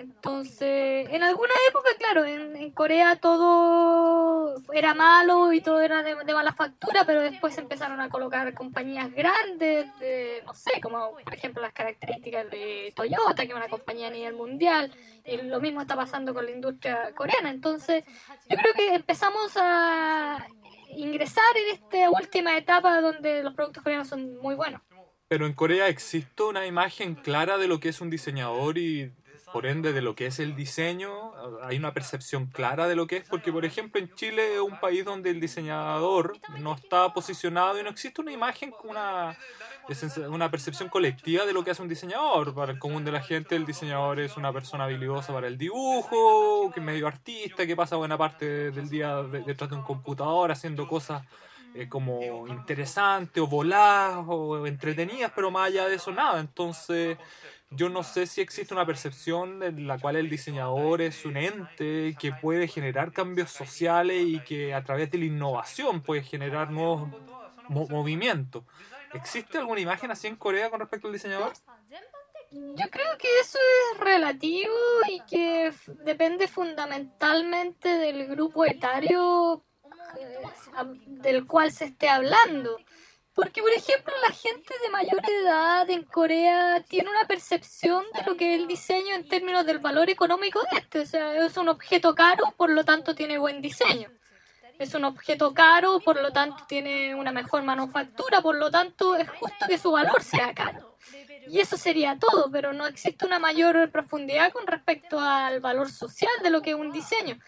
Entonces, 0.00 1.08
en 1.10 1.22
alguna 1.22 1.52
época, 1.68 1.90
claro, 1.98 2.24
en, 2.24 2.56
en, 2.56 2.70
Corea 2.70 3.16
todo 3.16 4.54
era 4.72 4.94
malo 4.94 5.52
y 5.52 5.60
todo 5.60 5.80
era 5.80 6.02
de, 6.02 6.14
mala 6.32 6.54
factura, 6.54 7.04
pero 7.04 7.20
después 7.20 7.58
empezaron 7.58 8.00
a 8.00 8.08
colocar 8.08 8.54
compañías 8.54 9.12
grandes, 9.12 9.86
de, 9.98 10.42
no 10.46 10.54
sé, 10.54 10.80
como 10.80 11.16
por 11.22 11.34
ejemplo 11.34 11.60
las 11.60 11.74
características 11.74 12.50
de 12.50 12.94
Toyota, 12.96 13.44
que 13.44 13.50
es 13.50 13.54
una 13.54 13.68
compañía 13.68 14.08
a 14.08 14.10
nivel 14.10 14.34
mundial, 14.34 14.90
y 15.26 15.36
lo 15.36 15.60
mismo 15.60 15.82
está 15.82 15.96
pasando 15.96 16.32
con 16.32 16.46
la 16.46 16.52
industria 16.52 17.12
coreana. 17.14 17.50
Entonces, 17.50 18.04
yo 18.48 18.56
creo 18.56 18.72
que 18.72 18.94
empezamos 18.94 19.52
a 19.56 20.46
ingresar 20.96 21.44
en 21.56 21.74
esta 21.74 22.10
última 22.10 22.56
etapa 22.56 23.02
donde 23.02 23.42
los 23.42 23.52
productos 23.52 23.82
coreanos 23.82 24.08
son 24.08 24.38
muy 24.38 24.54
buenos. 24.54 24.80
Pero 25.28 25.46
en 25.46 25.52
Corea 25.52 25.86
existe 25.88 26.42
una 26.42 26.66
imagen 26.66 27.14
clara 27.14 27.56
de 27.56 27.68
lo 27.68 27.78
que 27.78 27.90
es 27.90 28.00
un 28.00 28.10
diseñador 28.10 28.78
y 28.78 29.12
por 29.52 29.66
ende 29.66 29.92
de 29.92 30.00
lo 30.00 30.14
que 30.14 30.26
es 30.26 30.38
el 30.38 30.54
diseño, 30.54 31.32
hay 31.62 31.76
una 31.76 31.92
percepción 31.92 32.46
clara 32.46 32.88
de 32.88 32.96
lo 32.96 33.06
que 33.06 33.18
es, 33.18 33.28
porque 33.28 33.52
por 33.52 33.64
ejemplo 33.64 34.00
en 34.00 34.14
Chile 34.14 34.54
es 34.54 34.60
un 34.60 34.78
país 34.78 35.04
donde 35.04 35.30
el 35.30 35.40
diseñador 35.40 36.38
no 36.58 36.74
está 36.74 37.12
posicionado 37.12 37.78
y 37.78 37.82
no 37.82 37.90
existe 37.90 38.20
una 38.20 38.32
imagen, 38.32 38.72
una, 38.84 39.36
una 40.28 40.50
percepción 40.50 40.88
colectiva 40.88 41.46
de 41.46 41.52
lo 41.52 41.64
que 41.64 41.72
hace 41.72 41.82
un 41.82 41.88
diseñador. 41.88 42.54
Para 42.54 42.72
el 42.72 42.78
común 42.78 43.04
de 43.04 43.12
la 43.12 43.20
gente 43.20 43.56
el 43.56 43.66
diseñador 43.66 44.20
es 44.20 44.36
una 44.36 44.52
persona 44.52 44.84
habilidosa 44.84 45.32
para 45.32 45.48
el 45.48 45.58
dibujo, 45.58 46.70
que 46.72 46.80
es 46.80 46.86
medio 46.86 47.06
artista, 47.06 47.66
que 47.66 47.76
pasa 47.76 47.96
buena 47.96 48.16
parte 48.16 48.70
del 48.70 48.88
día 48.88 49.22
detrás 49.22 49.70
de 49.70 49.76
un 49.76 49.82
computador 49.82 50.52
haciendo 50.52 50.86
cosas 50.86 51.22
eh, 51.74 51.88
como 51.88 52.48
interesantes 52.48 53.42
o 53.42 53.46
voladas 53.46 54.24
o 54.26 54.66
entretenidas, 54.66 55.32
pero 55.34 55.50
más 55.50 55.68
allá 55.68 55.86
de 55.86 55.96
eso 55.96 56.12
nada. 56.12 56.40
Entonces 56.40 57.16
yo 57.70 57.88
no 57.88 58.02
sé 58.02 58.26
si 58.26 58.40
existe 58.40 58.74
una 58.74 58.84
percepción 58.84 59.62
en 59.62 59.86
la 59.86 59.98
cual 59.98 60.16
el 60.16 60.28
diseñador 60.28 61.00
es 61.00 61.24
un 61.24 61.36
ente 61.36 62.16
que 62.18 62.32
puede 62.32 62.66
generar 62.66 63.12
cambios 63.12 63.50
sociales 63.50 64.24
y 64.26 64.40
que 64.40 64.74
a 64.74 64.82
través 64.82 65.10
de 65.10 65.18
la 65.18 65.26
innovación 65.26 66.02
puede 66.02 66.22
generar 66.22 66.70
nuevos 66.70 67.08
mo 67.68 67.86
movimientos. 67.88 68.64
¿Existe 69.14 69.58
alguna 69.58 69.80
imagen 69.80 70.10
así 70.10 70.26
en 70.26 70.36
Corea 70.36 70.68
con 70.68 70.80
respecto 70.80 71.06
al 71.06 71.12
diseñador? 71.12 71.52
Yo 72.50 72.90
creo 72.90 73.16
que 73.16 73.28
eso 73.40 73.58
es 73.92 74.00
relativo 74.00 74.74
y 75.08 75.20
que 75.20 75.72
depende 76.04 76.48
fundamentalmente 76.48 77.88
del 77.88 78.26
grupo 78.26 78.64
etario 78.64 79.62
eh, 80.18 80.42
del 81.06 81.46
cual 81.46 81.70
se 81.70 81.84
esté 81.84 82.08
hablando. 82.08 82.76
Porque, 83.40 83.62
por 83.62 83.72
ejemplo, 83.72 84.12
la 84.20 84.34
gente 84.34 84.74
de 84.82 84.90
mayor 84.90 85.22
edad 85.42 85.88
en 85.88 86.02
Corea 86.02 86.84
tiene 86.86 87.08
una 87.08 87.26
percepción 87.26 88.04
de 88.12 88.22
lo 88.26 88.36
que 88.36 88.54
es 88.54 88.60
el 88.60 88.66
diseño 88.66 89.14
en 89.14 89.26
términos 89.26 89.64
del 89.64 89.78
valor 89.78 90.10
económico 90.10 90.60
de 90.70 90.76
este. 90.76 91.00
O 91.00 91.06
sea, 91.06 91.46
es 91.46 91.56
un 91.56 91.70
objeto 91.70 92.14
caro, 92.14 92.52
por 92.58 92.68
lo 92.68 92.84
tanto 92.84 93.14
tiene 93.14 93.38
buen 93.38 93.62
diseño. 93.62 94.10
Es 94.78 94.94
un 94.94 95.06
objeto 95.06 95.54
caro, 95.54 96.00
por 96.00 96.20
lo 96.20 96.32
tanto 96.32 96.66
tiene 96.68 97.14
una 97.14 97.32
mejor 97.32 97.62
manufactura, 97.62 98.42
por 98.42 98.56
lo 98.56 98.70
tanto 98.70 99.16
es 99.16 99.26
justo 99.30 99.64
que 99.66 99.78
su 99.78 99.90
valor 99.90 100.22
sea 100.22 100.52
caro. 100.52 100.98
Y 101.48 101.60
eso 101.60 101.78
sería 101.78 102.18
todo, 102.18 102.50
pero 102.52 102.74
no 102.74 102.86
existe 102.86 103.24
una 103.24 103.38
mayor 103.38 103.90
profundidad 103.90 104.52
con 104.52 104.66
respecto 104.66 105.18
al 105.18 105.60
valor 105.60 105.90
social 105.90 106.30
de 106.42 106.50
lo 106.50 106.60
que 106.60 106.70
es 106.70 106.76
un 106.76 106.92
diseño. 106.92 107.38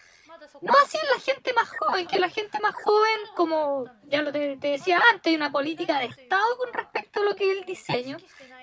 No 0.61 0.73
así 0.83 0.97
en 0.97 1.09
la 1.09 1.19
gente 1.19 1.53
más 1.53 1.69
joven, 1.77 2.07
que 2.07 2.19
la 2.19 2.29
gente 2.29 2.59
más 2.59 2.75
joven, 2.75 3.19
como 3.35 3.85
ya 4.05 4.21
lo 4.21 4.31
te, 4.31 4.57
te, 4.57 4.69
decía 4.69 5.01
antes, 5.11 5.31
hay 5.31 5.35
una 5.35 5.51
política 5.51 5.99
de 5.99 6.05
Estado 6.05 6.57
con 6.57 6.73
respecto 6.73 7.21
a 7.21 7.23
lo 7.23 7.35
que 7.35 7.51
es 7.51 7.57
el 7.57 7.65
diseño, 7.65 8.17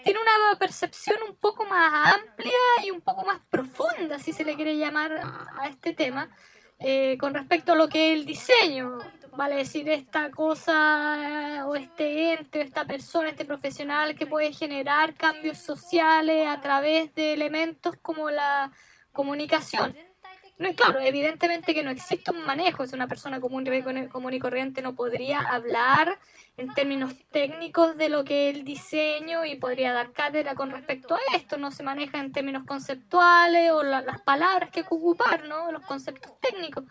tiene 0.04 0.20
una 0.20 0.58
percepción 0.58 1.18
un 1.28 1.36
poco 1.36 1.64
más 1.66 2.14
amplia 2.14 2.52
y 2.84 2.90
un 2.90 3.00
poco 3.00 3.24
más 3.24 3.40
profunda, 3.50 4.18
si 4.18 4.32
se 4.32 4.44
le 4.44 4.54
quiere 4.54 4.76
llamar 4.76 5.12
a 5.58 5.68
este 5.68 5.92
tema, 5.92 6.30
eh, 6.78 7.18
con 7.18 7.34
respecto 7.34 7.72
a 7.72 7.76
lo 7.76 7.88
que 7.88 8.12
es 8.12 8.20
el 8.20 8.26
diseño. 8.26 8.98
Vale 9.36 9.56
decir, 9.56 9.88
esta 9.88 10.30
cosa 10.30 11.64
o 11.66 11.76
este 11.76 12.32
ente 12.32 12.58
o 12.58 12.62
esta 12.62 12.84
persona, 12.84 13.28
este 13.28 13.44
profesional 13.44 14.14
que 14.16 14.26
puede 14.26 14.52
generar 14.52 15.14
cambios 15.14 15.58
sociales 15.58 16.48
a 16.48 16.60
través 16.60 17.14
de 17.14 17.34
elementos 17.34 17.94
como 18.02 18.30
la 18.30 18.72
comunicación. 19.12 19.96
No, 20.60 20.74
claro, 20.74 21.00
evidentemente 21.00 21.72
que 21.72 21.82
no 21.82 21.90
existe 21.90 22.30
un 22.30 22.44
manejo, 22.44 22.84
es 22.84 22.92
una 22.92 23.08
persona 23.08 23.40
común, 23.40 23.64
común 24.12 24.34
y 24.34 24.38
corriente, 24.38 24.82
no 24.82 24.94
podría 24.94 25.40
hablar 25.40 26.18
en 26.58 26.74
términos 26.74 27.14
técnicos 27.30 27.96
de 27.96 28.10
lo 28.10 28.24
que 28.24 28.50
es 28.50 28.56
el 28.56 28.64
diseño 28.66 29.46
y 29.46 29.54
podría 29.54 29.94
dar 29.94 30.12
cátedra 30.12 30.54
con 30.54 30.70
respecto 30.70 31.14
a 31.14 31.20
esto, 31.34 31.56
no 31.56 31.70
se 31.70 31.82
maneja 31.82 32.20
en 32.20 32.32
términos 32.32 32.64
conceptuales 32.66 33.70
o 33.70 33.82
la, 33.82 34.02
las 34.02 34.20
palabras 34.20 34.68
que 34.68 34.80
hay 34.80 34.86
que 34.86 34.94
ocupar, 34.94 35.46
¿no? 35.46 35.72
los 35.72 35.82
conceptos 35.86 36.38
técnicos. 36.40 36.84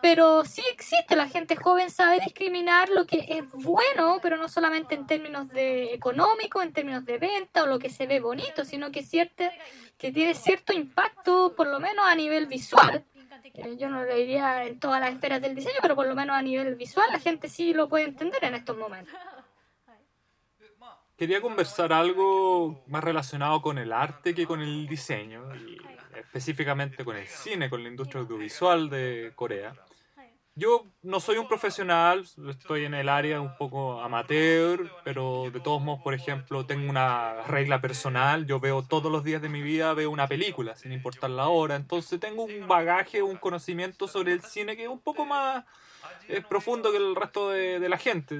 Pero 0.00 0.44
sí 0.44 0.62
existe, 0.72 1.16
la 1.16 1.28
gente 1.28 1.56
joven 1.56 1.90
sabe 1.90 2.20
discriminar 2.20 2.88
lo 2.88 3.06
que 3.06 3.24
es 3.28 3.50
bueno, 3.52 4.18
pero 4.22 4.36
no 4.36 4.48
solamente 4.48 4.94
en 4.94 5.06
términos 5.06 5.48
de 5.48 5.92
económico, 5.94 6.62
en 6.62 6.72
términos 6.72 7.04
de 7.04 7.18
venta 7.18 7.64
o 7.64 7.66
lo 7.66 7.78
que 7.78 7.90
se 7.90 8.06
ve 8.06 8.20
bonito, 8.20 8.64
sino 8.64 8.90
que, 8.90 9.02
cierta, 9.02 9.50
que 9.96 10.12
tiene 10.12 10.34
cierto 10.34 10.72
impacto, 10.72 11.54
por 11.56 11.66
lo 11.66 11.80
menos 11.80 12.04
a 12.06 12.14
nivel 12.14 12.46
visual. 12.46 13.04
Eh, 13.54 13.76
yo 13.76 13.88
no 13.88 14.04
lo 14.04 14.14
diría 14.14 14.64
en 14.66 14.78
todas 14.78 15.00
las 15.00 15.14
esferas 15.14 15.42
del 15.42 15.54
diseño, 15.54 15.78
pero 15.82 15.96
por 15.96 16.06
lo 16.06 16.14
menos 16.14 16.36
a 16.36 16.42
nivel 16.42 16.74
visual 16.76 17.08
la 17.10 17.18
gente 17.18 17.48
sí 17.48 17.74
lo 17.74 17.88
puede 17.88 18.04
entender 18.04 18.44
en 18.44 18.54
estos 18.54 18.76
momentos. 18.76 19.14
Quería 21.16 21.40
conversar 21.40 21.92
algo 21.92 22.84
más 22.86 23.02
relacionado 23.02 23.60
con 23.60 23.78
el 23.78 23.92
arte 23.92 24.34
que 24.34 24.46
con 24.46 24.60
el 24.60 24.86
diseño. 24.86 25.52
Y 25.56 25.76
específicamente 26.18 27.04
con 27.04 27.16
el 27.16 27.26
cine, 27.26 27.70
con 27.70 27.82
la 27.82 27.88
industria 27.88 28.20
audiovisual 28.20 28.90
de 28.90 29.32
Corea. 29.34 29.74
Yo 30.58 30.86
no 31.02 31.20
soy 31.20 31.38
un 31.38 31.46
profesional, 31.46 32.26
estoy 32.50 32.84
en 32.84 32.92
el 32.92 33.08
área 33.08 33.40
un 33.40 33.56
poco 33.56 34.00
amateur, 34.00 34.90
pero 35.04 35.48
de 35.52 35.60
todos 35.60 35.80
modos, 35.80 36.00
por 36.02 36.14
ejemplo, 36.14 36.66
tengo 36.66 36.90
una 36.90 37.42
regla 37.42 37.80
personal, 37.80 38.44
yo 38.44 38.58
veo 38.58 38.82
todos 38.82 39.12
los 39.12 39.22
días 39.22 39.40
de 39.40 39.48
mi 39.48 39.62
vida, 39.62 39.94
veo 39.94 40.10
una 40.10 40.26
película, 40.26 40.74
sin 40.74 40.90
importar 40.90 41.30
la 41.30 41.46
hora, 41.46 41.76
entonces 41.76 42.18
tengo 42.18 42.42
un 42.42 42.66
bagaje, 42.66 43.22
un 43.22 43.36
conocimiento 43.36 44.08
sobre 44.08 44.32
el 44.32 44.42
cine 44.42 44.76
que 44.76 44.82
es 44.82 44.88
un 44.88 44.98
poco 44.98 45.24
más 45.24 45.64
es 46.28 46.44
profundo 46.44 46.90
que 46.90 46.98
el 46.98 47.16
resto 47.16 47.50
de, 47.50 47.80
de 47.80 47.88
la 47.88 47.98
gente, 47.98 48.38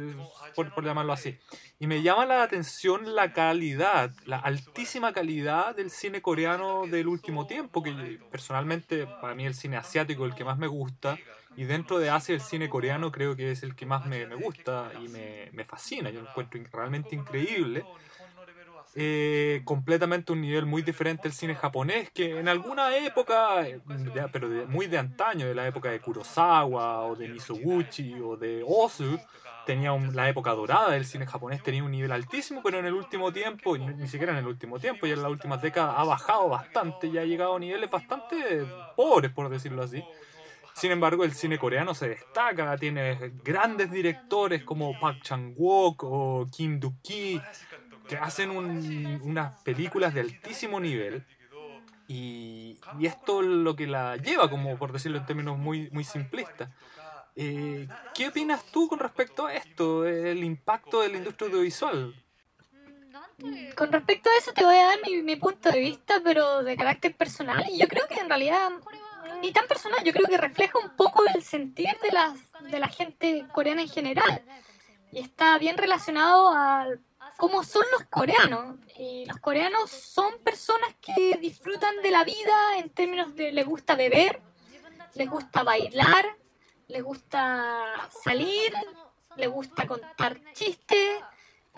por, 0.54 0.72
por, 0.74 0.84
llamarlo 0.84 1.12
así. 1.12 1.38
Y 1.78 1.86
me 1.86 2.02
llama 2.02 2.26
la 2.26 2.42
atención 2.42 3.14
la 3.14 3.32
calidad, 3.32 4.10
la 4.26 4.38
altísima 4.38 5.12
calidad 5.12 5.74
del 5.74 5.90
cine 5.90 6.20
coreano 6.20 6.86
del 6.86 7.08
último 7.08 7.46
tiempo, 7.46 7.82
que 7.82 8.18
personalmente 8.30 9.06
para 9.06 9.34
mí 9.34 9.46
el 9.46 9.54
cine 9.54 9.76
asiático 9.76 10.26
es 10.26 10.32
el 10.32 10.36
que 10.36 10.44
más 10.44 10.58
me 10.58 10.66
gusta, 10.66 11.18
y 11.56 11.64
dentro 11.64 11.98
de 11.98 12.08
Asia 12.08 12.34
el 12.34 12.40
cine 12.40 12.68
coreano 12.68 13.10
creo 13.10 13.34
que 13.34 13.50
es 13.50 13.64
el 13.64 13.74
que 13.74 13.84
más 13.84 14.06
me, 14.06 14.26
me 14.26 14.36
gusta 14.36 14.92
y 15.02 15.08
me, 15.08 15.48
me, 15.52 15.64
fascina, 15.64 16.08
yo 16.10 16.22
lo 16.22 16.30
encuentro 16.30 16.60
realmente 16.72 17.16
increíble. 17.16 17.84
Eh, 19.00 19.62
completamente 19.64 20.32
un 20.32 20.40
nivel 20.40 20.66
muy 20.66 20.82
diferente 20.82 21.28
al 21.28 21.32
cine 21.32 21.54
japonés, 21.54 22.10
que 22.10 22.36
en 22.36 22.48
alguna 22.48 22.96
época, 22.96 23.64
pero 24.32 24.48
de, 24.48 24.66
muy 24.66 24.88
de 24.88 24.98
antaño, 24.98 25.46
de 25.46 25.54
la 25.54 25.68
época 25.68 25.88
de 25.88 26.00
Kurosawa 26.00 27.02
o 27.02 27.14
de 27.14 27.28
Mizoguchi 27.28 28.14
o 28.20 28.36
de 28.36 28.64
Ozu, 28.66 29.16
tenía 29.64 29.92
un, 29.92 30.16
la 30.16 30.28
época 30.28 30.50
dorada 30.50 30.90
del 30.90 31.04
cine 31.04 31.28
japonés, 31.28 31.62
tenía 31.62 31.84
un 31.84 31.92
nivel 31.92 32.10
altísimo, 32.10 32.60
pero 32.60 32.80
en 32.80 32.86
el 32.86 32.94
último 32.94 33.32
tiempo, 33.32 33.78
ni, 33.78 33.86
ni 33.86 34.08
siquiera 34.08 34.32
en 34.32 34.38
el 34.38 34.48
último 34.48 34.80
tiempo, 34.80 35.06
ya 35.06 35.14
en 35.14 35.22
las 35.22 35.30
últimas 35.30 35.62
décadas 35.62 35.94
ha 35.96 36.02
bajado 36.02 36.48
bastante 36.48 37.06
y 37.06 37.18
ha 37.18 37.24
llegado 37.24 37.54
a 37.54 37.60
niveles 37.60 37.88
bastante 37.88 38.66
pobres, 38.96 39.30
por 39.30 39.48
decirlo 39.48 39.84
así. 39.84 40.02
Sin 40.74 40.90
embargo, 40.90 41.22
el 41.22 41.34
cine 41.34 41.56
coreano 41.56 41.94
se 41.94 42.08
destaca, 42.08 42.76
tiene 42.76 43.32
grandes 43.44 43.92
directores 43.92 44.64
como 44.64 44.98
Park 44.98 45.22
Chan-wook 45.22 46.02
o 46.02 46.46
Kim 46.50 46.80
Duk-ki, 46.80 47.40
que 48.08 48.16
hacen 48.16 48.50
un, 48.50 49.20
unas 49.22 49.54
películas 49.62 50.14
de 50.14 50.20
altísimo 50.20 50.80
nivel. 50.80 51.24
Y, 52.06 52.78
y, 52.98 53.06
esto 53.06 53.42
lo 53.42 53.76
que 53.76 53.86
la 53.86 54.16
lleva, 54.16 54.48
como 54.48 54.78
por 54.78 54.92
decirlo 54.92 55.18
en 55.18 55.26
términos 55.26 55.58
muy, 55.58 55.90
muy 55.90 56.04
simplistas. 56.04 56.70
Eh, 57.36 57.86
¿Qué 58.14 58.28
opinas 58.28 58.64
tú 58.72 58.88
con 58.88 58.98
respecto 58.98 59.46
a 59.46 59.54
esto, 59.54 60.04
el 60.04 60.42
impacto 60.42 61.02
de 61.02 61.10
la 61.10 61.18
industria 61.18 61.48
audiovisual? 61.48 62.14
Con 63.76 63.92
respecto 63.92 64.28
a 64.28 64.38
eso 64.38 64.52
te 64.52 64.64
voy 64.64 64.74
a 64.74 64.86
dar 64.86 64.98
mi, 65.06 65.36
punto 65.36 65.70
de 65.70 65.78
vista, 65.78 66.20
pero 66.24 66.64
de 66.64 66.76
carácter 66.76 67.14
personal. 67.14 67.64
Y 67.70 67.78
yo 67.78 67.86
creo 67.86 68.08
que 68.08 68.18
en 68.18 68.28
realidad 68.28 68.70
ni 69.40 69.52
tan 69.52 69.68
personal, 69.68 70.02
yo 70.02 70.12
creo 70.12 70.26
que 70.26 70.36
refleja 70.36 70.78
un 70.78 70.90
poco 70.96 71.22
el 71.32 71.42
sentir 71.44 71.96
de 72.02 72.10
la, 72.10 72.34
de 72.68 72.80
la 72.80 72.88
gente 72.88 73.46
coreana 73.52 73.82
en 73.82 73.88
general. 73.88 74.42
Y 75.12 75.20
está 75.20 75.56
bien 75.58 75.78
relacionado 75.78 76.50
al 76.50 77.00
cómo 77.38 77.62
son 77.62 77.84
los 77.92 78.02
coreanos. 78.10 78.76
Y 78.98 79.24
los 79.24 79.38
coreanos 79.38 79.90
son 79.90 80.38
personas 80.40 80.90
que 81.00 81.38
disfrutan 81.40 82.02
de 82.02 82.10
la 82.10 82.24
vida 82.24 82.76
en 82.78 82.90
términos 82.90 83.34
de 83.36 83.52
les 83.52 83.64
gusta 83.64 83.94
beber, 83.94 84.42
les 85.14 85.30
gusta 85.30 85.62
bailar, 85.62 86.36
les 86.88 87.02
gusta 87.02 88.10
salir, 88.24 88.74
les 89.36 89.48
gusta 89.48 89.86
contar 89.86 90.40
chistes. 90.52 91.22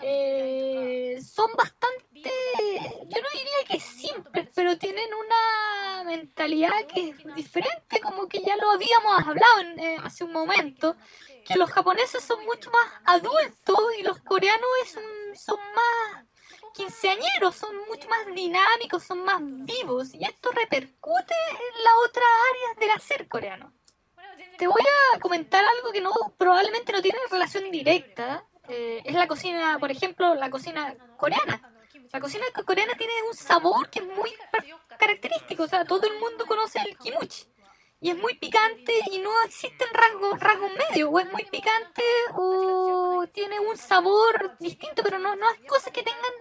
Eh, 0.03 1.19
son 1.21 1.51
bastante, 1.55 2.31
yo 3.07 3.21
no 3.21 3.29
diría 3.33 3.59
que 3.69 3.79
simples, 3.79 4.49
pero 4.55 4.75
tienen 4.79 5.09
una 5.13 6.03
mentalidad 6.05 6.87
que 6.91 7.09
es 7.09 7.35
diferente, 7.35 7.99
como 8.01 8.27
que 8.27 8.41
ya 8.41 8.55
lo 8.55 8.71
habíamos 8.71 9.27
hablado 9.27 9.59
en, 9.59 9.79
eh, 9.79 9.97
hace 10.03 10.23
un 10.23 10.31
momento, 10.31 10.95
que 11.45 11.55
los 11.55 11.69
japoneses 11.69 12.23
son 12.23 12.43
mucho 12.45 12.71
más 12.71 12.87
adultos 13.05 13.77
y 13.99 14.01
los 14.01 14.19
coreanos 14.21 14.69
es 14.85 14.97
son 15.35 15.59
más 15.75 16.25
quinceañeros, 16.73 17.55
son 17.55 17.75
mucho 17.87 18.07
más 18.09 18.25
dinámicos, 18.33 19.03
son 19.03 19.23
más 19.23 19.39
vivos 19.41 20.13
y 20.13 20.23
esto 20.23 20.51
repercute 20.51 21.35
en 21.49 21.83
las 21.83 21.93
otras 22.07 22.25
áreas 22.49 22.79
del 22.79 22.91
hacer 22.91 23.27
coreano. 23.27 23.73
Te 24.57 24.67
voy 24.67 24.81
a 25.15 25.19
comentar 25.19 25.63
algo 25.63 25.91
que 25.91 26.01
no 26.01 26.11
probablemente 26.37 26.91
no 26.91 27.01
tiene 27.01 27.17
relación 27.29 27.71
directa, 27.71 28.45
eh, 28.67 29.01
es 29.03 29.13
la 29.13 29.27
cocina, 29.27 29.77
por 29.79 29.91
ejemplo, 29.91 30.35
la 30.35 30.49
cocina 30.49 30.95
coreana. 31.17 31.61
La 32.11 32.19
cocina 32.19 32.45
coreana 32.65 32.93
tiene 32.95 33.13
un 33.27 33.35
sabor 33.35 33.89
que 33.89 33.99
es 33.99 34.05
muy 34.05 34.31
característico, 34.97 35.63
o 35.63 35.67
sea, 35.67 35.85
todo 35.85 36.05
el 36.07 36.19
mundo 36.19 36.45
conoce 36.45 36.79
el 36.79 36.97
kimuchi. 36.97 37.45
Y 38.03 38.09
es 38.09 38.17
muy 38.17 38.33
picante 38.33 38.93
y 39.11 39.19
no 39.19 39.29
existen 39.45 39.87
rasgos, 39.93 40.39
rasgos 40.39 40.71
medios, 40.89 41.07
o 41.13 41.19
es 41.19 41.31
muy 41.31 41.45
picante 41.45 42.01
o 42.33 43.23
tiene 43.31 43.59
un 43.59 43.77
sabor 43.77 44.57
distinto, 44.59 45.03
pero 45.03 45.19
no, 45.19 45.35
no 45.35 45.47
hay 45.47 45.63
cosas 45.67 45.93
que 45.93 46.01
tengan, 46.01 46.31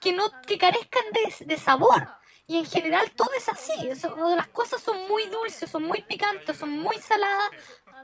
que 0.00 0.12
no, 0.12 0.30
que 0.46 0.56
carezcan 0.56 1.02
de, 1.12 1.46
de 1.46 1.58
sabor. 1.58 2.06
Y 2.46 2.58
en 2.58 2.66
general 2.66 3.10
todo 3.10 3.30
es 3.36 3.48
así, 3.48 3.72
las 4.36 4.48
cosas 4.48 4.80
son 4.80 5.08
muy 5.08 5.26
dulces, 5.26 5.68
son 5.68 5.82
muy 5.82 6.02
picantes, 6.02 6.56
son 6.56 6.70
muy 6.70 6.96
saladas, 6.98 7.50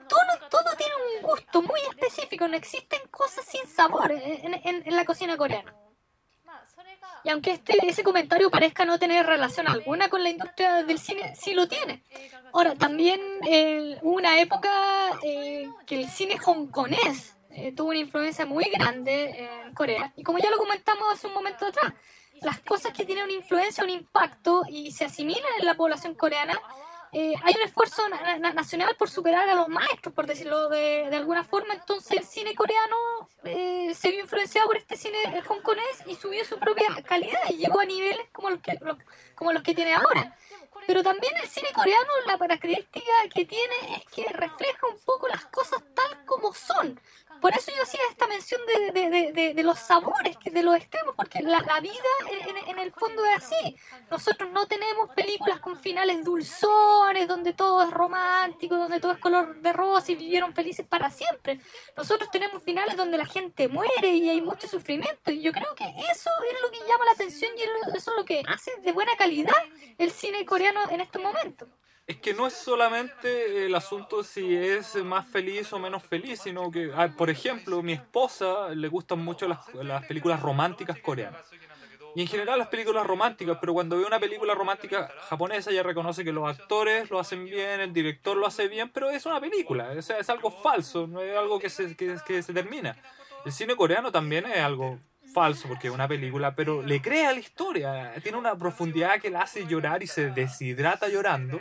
todo, 0.08 0.48
todo 0.50 0.76
tiene 0.76 0.94
un 1.16 1.22
gusto 1.22 1.62
muy 1.62 1.80
específico, 1.90 2.48
no 2.48 2.56
existen 2.56 3.00
cosas 3.10 3.44
sin 3.44 3.66
sabor 3.68 4.10
en, 4.10 4.54
en 4.64 4.96
la 4.96 5.04
cocina 5.04 5.36
coreana. 5.36 5.74
Y 7.24 7.30
aunque 7.30 7.52
este, 7.52 7.74
ese 7.88 8.04
comentario 8.04 8.50
parezca 8.50 8.84
no 8.84 8.98
tener 8.98 9.26
relación 9.26 9.66
alguna 9.66 10.08
con 10.08 10.22
la 10.22 10.30
industria 10.30 10.84
del 10.84 10.98
cine, 10.98 11.34
sí 11.34 11.54
lo 11.54 11.66
tiene. 11.66 12.04
Ahora, 12.52 12.74
también 12.76 13.20
eh, 13.48 13.98
hubo 14.02 14.14
una 14.14 14.40
época 14.40 14.70
eh, 15.22 15.68
que 15.86 15.96
el 15.96 16.08
cine 16.08 16.38
hongkonés 16.38 17.36
eh, 17.50 17.72
tuvo 17.72 17.88
una 17.88 17.98
influencia 17.98 18.46
muy 18.46 18.64
grande 18.64 19.48
en 19.64 19.74
Corea. 19.74 20.12
Y 20.16 20.22
como 20.22 20.38
ya 20.38 20.50
lo 20.50 20.56
comentamos 20.56 21.12
hace 21.12 21.26
un 21.26 21.34
momento 21.34 21.66
atrás, 21.66 21.92
las 22.42 22.60
cosas 22.60 22.92
que 22.92 23.04
tienen 23.04 23.24
una 23.24 23.32
influencia, 23.32 23.82
un 23.82 23.90
impacto 23.90 24.62
y 24.68 24.92
se 24.92 25.06
asimilan 25.06 25.42
en 25.58 25.66
la 25.66 25.74
población 25.74 26.14
coreana 26.14 26.58
eh, 27.18 27.34
hay 27.44 27.54
un 27.54 27.62
esfuerzo 27.62 28.06
na 28.10 28.36
na 28.36 28.52
nacional 28.52 28.94
por 28.98 29.08
superar 29.08 29.48
a 29.48 29.54
los 29.54 29.68
maestros, 29.68 30.12
por 30.14 30.26
decirlo 30.26 30.68
de, 30.68 31.08
de 31.08 31.16
alguna 31.16 31.44
forma. 31.44 31.72
Entonces 31.72 32.12
el 32.18 32.26
cine 32.26 32.54
coreano 32.54 32.96
eh, 33.44 33.94
se 33.94 34.10
vio 34.10 34.20
influenciado 34.20 34.66
por 34.66 34.76
este 34.76 34.98
cine 34.98 35.18
hongkonés 35.48 35.96
y 36.06 36.14
subió 36.14 36.44
su 36.44 36.58
propia 36.58 36.88
calidad 37.04 37.40
y 37.48 37.56
llegó 37.56 37.80
a 37.80 37.86
niveles 37.86 38.26
como 38.32 38.50
los 38.50 38.60
que, 38.60 38.76
los, 38.82 38.98
como 39.34 39.50
los 39.54 39.62
que 39.62 39.74
tiene 39.74 39.94
ahora. 39.94 40.36
Pero 40.86 41.02
también 41.02 41.32
el 41.42 41.48
cine 41.48 41.68
coreano, 41.74 42.12
la 42.26 42.36
característica 42.36 43.12
que 43.34 43.46
tiene 43.46 43.76
es 43.96 44.04
que 44.14 44.30
refleja 44.34 44.86
un 44.86 44.98
poco 45.06 45.26
las 45.26 45.46
cosas 45.46 45.82
tal 45.94 46.22
como 46.26 46.52
son. 46.52 47.00
Por 47.46 47.56
eso 47.56 47.70
yo 47.70 47.80
hacía 47.84 48.00
esta 48.10 48.26
mención 48.26 48.60
de, 48.66 49.62
los 49.62 49.78
sabores, 49.78 50.36
de 50.44 50.62
los 50.64 50.74
extremos, 50.74 51.14
porque 51.14 51.42
la, 51.42 51.60
la 51.60 51.78
vida 51.78 51.92
en, 52.48 52.70
en, 52.70 52.78
el 52.80 52.90
fondo 52.90 53.24
es 53.24 53.36
así. 53.36 53.76
Nosotros 54.10 54.50
no 54.50 54.66
tenemos 54.66 55.10
películas 55.14 55.60
con 55.60 55.78
finales 55.78 56.24
dulzones, 56.24 57.28
donde 57.28 57.52
todo 57.52 57.84
es 57.84 57.92
romántico, 57.92 58.76
donde 58.76 58.98
todo 58.98 59.12
es 59.12 59.18
color 59.18 59.60
de 59.60 59.72
rosa 59.72 60.10
y 60.10 60.16
vivieron 60.16 60.54
felices 60.54 60.84
para 60.88 61.08
siempre. 61.08 61.60
Nosotros 61.96 62.32
tenemos 62.32 62.64
finales 62.64 62.96
donde 62.96 63.16
la 63.16 63.26
gente 63.26 63.68
muere 63.68 64.08
y 64.08 64.28
hay 64.28 64.40
mucho 64.40 64.66
sufrimiento. 64.66 65.30
Y 65.30 65.40
yo 65.40 65.52
creo 65.52 65.72
que 65.76 65.84
eso 66.10 66.30
es 66.50 66.60
lo 66.60 66.70
que 66.72 66.78
llama 66.78 67.04
la 67.04 67.12
atención 67.12 67.52
y 67.56 67.62
eso 67.96 68.10
es 68.10 68.16
lo 68.16 68.24
que 68.24 68.42
hace 68.48 68.72
de 68.80 68.90
buena 68.90 69.12
calidad 69.16 69.54
el 69.98 70.10
cine 70.10 70.44
coreano 70.44 70.80
en 70.90 71.00
estos 71.00 71.22
momentos 71.22 71.68
es 72.06 72.18
que 72.18 72.34
no 72.34 72.46
es 72.46 72.52
solamente 72.52 73.66
el 73.66 73.74
asunto 73.74 74.22
si 74.22 74.56
es 74.56 74.94
más 74.96 75.26
feliz 75.26 75.72
o 75.72 75.78
menos 75.80 76.04
feliz, 76.04 76.40
sino 76.40 76.70
que, 76.70 76.92
por 77.16 77.30
ejemplo, 77.30 77.82
mi 77.82 77.94
esposa 77.94 78.68
le 78.68 78.86
gustan 78.86 79.18
mucho 79.24 79.48
las, 79.48 79.74
las, 79.74 80.06
películas 80.06 80.40
románticas 80.40 80.98
coreanas. 81.00 81.42
Y 82.14 82.22
en 82.22 82.28
general 82.28 82.60
las 82.60 82.68
películas 82.68 83.06
románticas, 83.06 83.58
pero 83.60 83.74
cuando 83.74 83.98
ve 83.98 84.04
una 84.04 84.20
película 84.20 84.54
romántica 84.54 85.12
japonesa 85.28 85.72
ya 85.72 85.82
reconoce 85.82 86.24
que 86.24 86.32
los 86.32 86.48
actores 86.48 87.10
lo 87.10 87.18
hacen 87.18 87.44
bien, 87.44 87.80
el 87.80 87.92
director 87.92 88.36
lo 88.36 88.46
hace 88.46 88.68
bien, 88.68 88.88
pero 88.90 89.10
es 89.10 89.26
una 89.26 89.40
película, 89.40 89.90
o 89.90 90.00
sea, 90.00 90.18
es 90.18 90.30
algo 90.30 90.50
falso, 90.50 91.06
no 91.06 91.20
es 91.20 91.36
algo 91.36 91.58
que 91.58 91.68
se, 91.68 91.94
que, 91.96 92.16
que 92.24 92.42
se 92.42 92.54
termina. 92.54 92.96
El 93.44 93.52
cine 93.52 93.74
coreano 93.74 94.12
también 94.12 94.46
es 94.46 94.58
algo 94.58 94.98
falso 95.34 95.68
porque 95.68 95.88
es 95.88 95.92
una 95.92 96.08
película, 96.08 96.54
pero 96.54 96.82
le 96.82 97.02
crea 97.02 97.32
la 97.32 97.40
historia, 97.40 98.14
tiene 98.22 98.38
una 98.38 98.56
profundidad 98.56 99.20
que 99.20 99.28
la 99.28 99.42
hace 99.42 99.66
llorar 99.66 100.02
y 100.02 100.06
se 100.06 100.30
deshidrata 100.30 101.08
llorando 101.08 101.60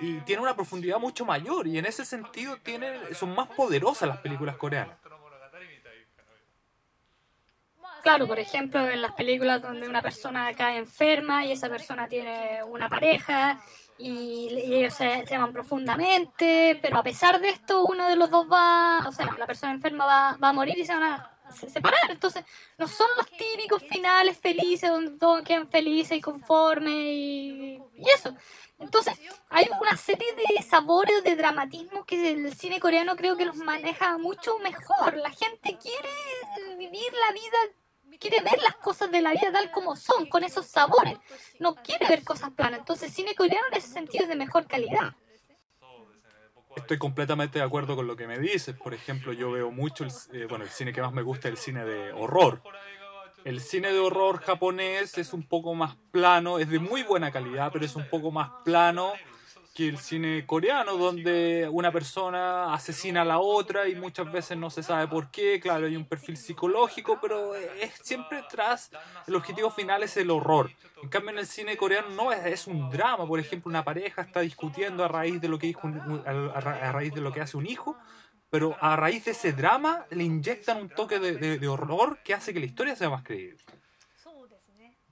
y 0.00 0.20
tiene 0.20 0.42
una 0.42 0.54
profundidad 0.54 0.98
mucho 0.98 1.24
mayor 1.24 1.66
y 1.66 1.78
en 1.78 1.86
ese 1.86 2.04
sentido 2.04 2.56
tiene, 2.62 3.14
son 3.14 3.34
más 3.34 3.48
poderosas 3.48 4.08
las 4.08 4.18
películas 4.18 4.56
coreanas. 4.56 4.96
Claro, 8.02 8.26
por 8.26 8.38
ejemplo, 8.38 8.88
en 8.88 9.02
las 9.02 9.12
películas 9.12 9.60
donde 9.60 9.86
una 9.86 10.00
persona 10.00 10.54
cae 10.54 10.78
enferma 10.78 11.44
y 11.44 11.52
esa 11.52 11.68
persona 11.68 12.08
tiene 12.08 12.62
una 12.64 12.88
pareja 12.88 13.60
y, 13.98 14.48
ellos 14.48 14.94
se, 14.94 15.26
se, 15.26 15.34
aman 15.34 15.52
profundamente, 15.52 16.78
pero 16.80 16.96
a 16.96 17.02
pesar 17.02 17.38
de 17.40 17.50
esto 17.50 17.84
uno 17.84 18.08
de 18.08 18.16
los 18.16 18.30
dos 18.30 18.46
va, 18.50 19.06
o 19.06 19.12
sea, 19.12 19.26
la 19.38 19.46
persona 19.46 19.72
enferma 19.72 20.06
va, 20.06 20.38
va 20.42 20.48
a 20.48 20.52
morir 20.54 20.78
y 20.78 20.86
se 20.86 20.94
van 20.94 21.02
a, 21.02 21.30
separar. 21.52 22.10
Entonces, 22.10 22.44
no 22.78 22.88
son 22.88 23.08
los 23.16 23.26
típicos 23.26 23.82
finales 23.82 24.38
felices 24.38 24.90
donde 24.90 25.18
todos 25.18 25.42
quedan 25.42 25.68
felices 25.68 26.18
y 26.18 26.20
conformes 26.20 26.94
y, 26.94 27.82
eso. 28.14 28.34
Entonces, 28.78 29.18
hay 29.50 29.68
una 29.80 29.96
serie 29.96 30.26
de 30.34 30.62
sabores, 30.62 31.22
de 31.22 31.36
dramatismo 31.36 32.04
que 32.04 32.32
el 32.32 32.54
cine 32.54 32.80
coreano 32.80 33.14
creo 33.16 33.36
que 33.36 33.44
los 33.44 33.56
maneja 33.56 34.16
mucho 34.18 34.58
mejor. 34.58 35.16
La 35.16 35.30
gente 35.30 35.76
quiere 35.78 36.08
vivir 36.78 37.12
la 37.26 37.32
vida, 37.32 38.18
quiere 38.18 38.40
ver 38.40 38.58
las 38.62 38.76
cosas 38.76 39.10
de 39.10 39.20
la 39.20 39.32
vida 39.32 39.52
tal 39.52 39.70
como 39.70 39.96
son, 39.96 40.26
con 40.26 40.44
esos 40.44 40.66
sabores. 40.66 41.18
No 41.58 41.74
quiere 41.74 42.06
ver 42.08 42.24
cosas 42.24 42.50
planas. 42.50 42.80
Entonces, 42.80 43.12
cine 43.12 43.34
coreano 43.34 43.66
en 43.70 43.78
ese 43.78 43.88
sentido 43.88 44.24
es 44.24 44.28
de 44.28 44.36
mejor 44.36 44.66
calidad. 44.66 45.14
Estoy 46.76 46.98
completamente 46.98 47.58
de 47.58 47.64
acuerdo 47.64 47.96
con 47.96 48.06
lo 48.06 48.16
que 48.16 48.26
me 48.26 48.38
dices. 48.38 48.76
Por 48.76 48.94
ejemplo, 48.94 49.32
yo 49.32 49.50
veo 49.50 49.70
mucho, 49.70 50.04
el, 50.04 50.10
eh, 50.32 50.46
bueno, 50.48 50.64
el 50.64 50.70
cine 50.70 50.92
que 50.92 51.02
más 51.02 51.12
me 51.12 51.22
gusta 51.22 51.48
es 51.48 51.54
el 51.54 51.58
cine 51.58 51.84
de 51.84 52.12
horror. 52.12 52.62
El 53.44 53.60
cine 53.60 53.92
de 53.92 53.98
horror 53.98 54.40
japonés 54.40 55.16
es 55.16 55.32
un 55.32 55.42
poco 55.42 55.74
más 55.74 55.96
plano, 56.10 56.58
es 56.58 56.68
de 56.68 56.78
muy 56.78 57.02
buena 57.02 57.32
calidad, 57.32 57.70
pero 57.72 57.84
es 57.84 57.96
un 57.96 58.08
poco 58.08 58.30
más 58.30 58.50
plano 58.64 59.14
que 59.74 59.88
el 59.88 59.98
cine 59.98 60.44
coreano, 60.46 60.96
donde 60.96 61.68
una 61.70 61.92
persona 61.92 62.74
asesina 62.74 63.22
a 63.22 63.24
la 63.24 63.38
otra 63.38 63.88
y 63.88 63.94
muchas 63.94 64.30
veces 64.32 64.58
no 64.58 64.68
se 64.68 64.82
sabe 64.82 65.06
por 65.06 65.30
qué. 65.30 65.60
Claro, 65.60 65.86
hay 65.86 65.94
un 65.96 66.06
perfil 66.06 66.36
psicológico, 66.36 67.18
pero 67.22 67.54
es 67.54 67.92
siempre 68.02 68.42
tras 68.50 68.90
el 69.28 69.36
objetivo 69.36 69.70
final 69.70 70.02
es 70.02 70.16
el 70.16 70.30
horror. 70.30 70.70
En 71.02 71.08
cambio, 71.08 71.30
en 71.30 71.38
el 71.38 71.46
cine 71.46 71.76
coreano 71.76 72.08
no 72.10 72.32
es, 72.32 72.44
es 72.46 72.66
un 72.66 72.90
drama. 72.90 73.26
Por 73.26 73.38
ejemplo, 73.38 73.70
una 73.70 73.84
pareja 73.84 74.22
está 74.22 74.40
discutiendo 74.40 75.04
a 75.04 75.08
raíz 75.08 75.40
de 75.40 75.48
lo 75.48 75.58
que 75.58 75.68
dijo 75.68 75.86
un- 75.86 76.22
a, 76.26 76.30
a 76.30 76.60
ra- 76.60 76.88
a 76.88 76.92
raíz 76.92 77.14
de 77.14 77.20
lo 77.20 77.32
que 77.32 77.40
hace 77.40 77.56
un 77.56 77.66
hijo, 77.66 77.96
pero 78.50 78.76
a 78.80 78.96
raíz 78.96 79.24
de 79.26 79.30
ese 79.30 79.52
drama 79.52 80.04
le 80.10 80.24
inyectan 80.24 80.78
un 80.78 80.88
toque 80.88 81.20
de- 81.20 81.58
de 81.58 81.68
horror 81.68 82.18
que 82.24 82.34
hace 82.34 82.52
que 82.52 82.58
la 82.58 82.66
historia 82.66 82.96
sea 82.96 83.08
más 83.08 83.22
creíble. 83.22 83.62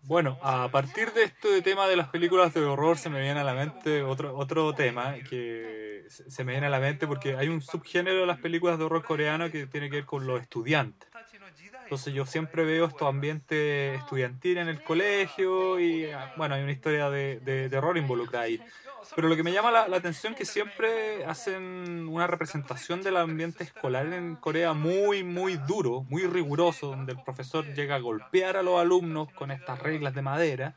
Bueno, 0.08 0.38
a 0.40 0.70
partir 0.70 1.12
de 1.12 1.24
este 1.24 1.60
tema 1.60 1.86
de 1.86 1.94
las 1.94 2.08
películas 2.08 2.54
de 2.54 2.64
horror 2.64 2.96
se 2.96 3.10
me 3.10 3.20
viene 3.20 3.40
a 3.40 3.44
la 3.44 3.52
mente 3.52 4.02
otro, 4.02 4.34
otro 4.38 4.74
tema 4.74 5.16
que 5.28 6.06
se 6.08 6.44
me 6.44 6.52
viene 6.52 6.68
a 6.68 6.70
la 6.70 6.80
mente 6.80 7.06
porque 7.06 7.36
hay 7.36 7.48
un 7.48 7.60
subgénero 7.60 8.20
de 8.20 8.26
las 8.26 8.38
películas 8.38 8.78
de 8.78 8.86
horror 8.86 9.04
coreano 9.04 9.50
que 9.50 9.66
tiene 9.66 9.90
que 9.90 9.96
ver 9.96 10.06
con 10.06 10.26
los 10.26 10.40
estudiantes. 10.40 11.10
Entonces 11.82 12.14
yo 12.14 12.24
siempre 12.24 12.64
veo 12.64 12.86
estos 12.86 13.06
ambientes 13.06 14.00
estudiantiles 14.00 14.62
en 14.62 14.70
el 14.70 14.82
colegio 14.82 15.78
y 15.78 16.06
ah, 16.06 16.32
bueno, 16.38 16.54
hay 16.54 16.62
una 16.62 16.72
historia 16.72 17.10
de, 17.10 17.40
de 17.40 17.68
terror 17.68 17.98
involucrada 17.98 18.46
ahí. 18.46 18.62
Pero 19.14 19.28
lo 19.28 19.36
que 19.36 19.42
me 19.42 19.52
llama 19.52 19.70
la, 19.70 19.96
atención 19.96 20.32
es 20.32 20.38
que 20.38 20.44
siempre 20.44 21.24
hacen 21.24 22.08
una 22.08 22.26
representación 22.26 23.02
del 23.02 23.16
ambiente 23.16 23.64
escolar 23.64 24.12
en 24.12 24.36
Corea 24.36 24.72
muy, 24.72 25.24
muy 25.24 25.56
duro, 25.56 26.02
muy 26.08 26.24
riguroso, 26.24 26.88
donde 26.88 27.12
el 27.12 27.22
profesor 27.22 27.64
llega 27.74 27.96
a 27.96 28.00
golpear 28.00 28.56
a 28.56 28.62
los 28.62 28.80
alumnos 28.80 29.32
con 29.32 29.50
estas 29.50 29.80
reglas 29.80 30.14
de 30.14 30.22
madera. 30.22 30.76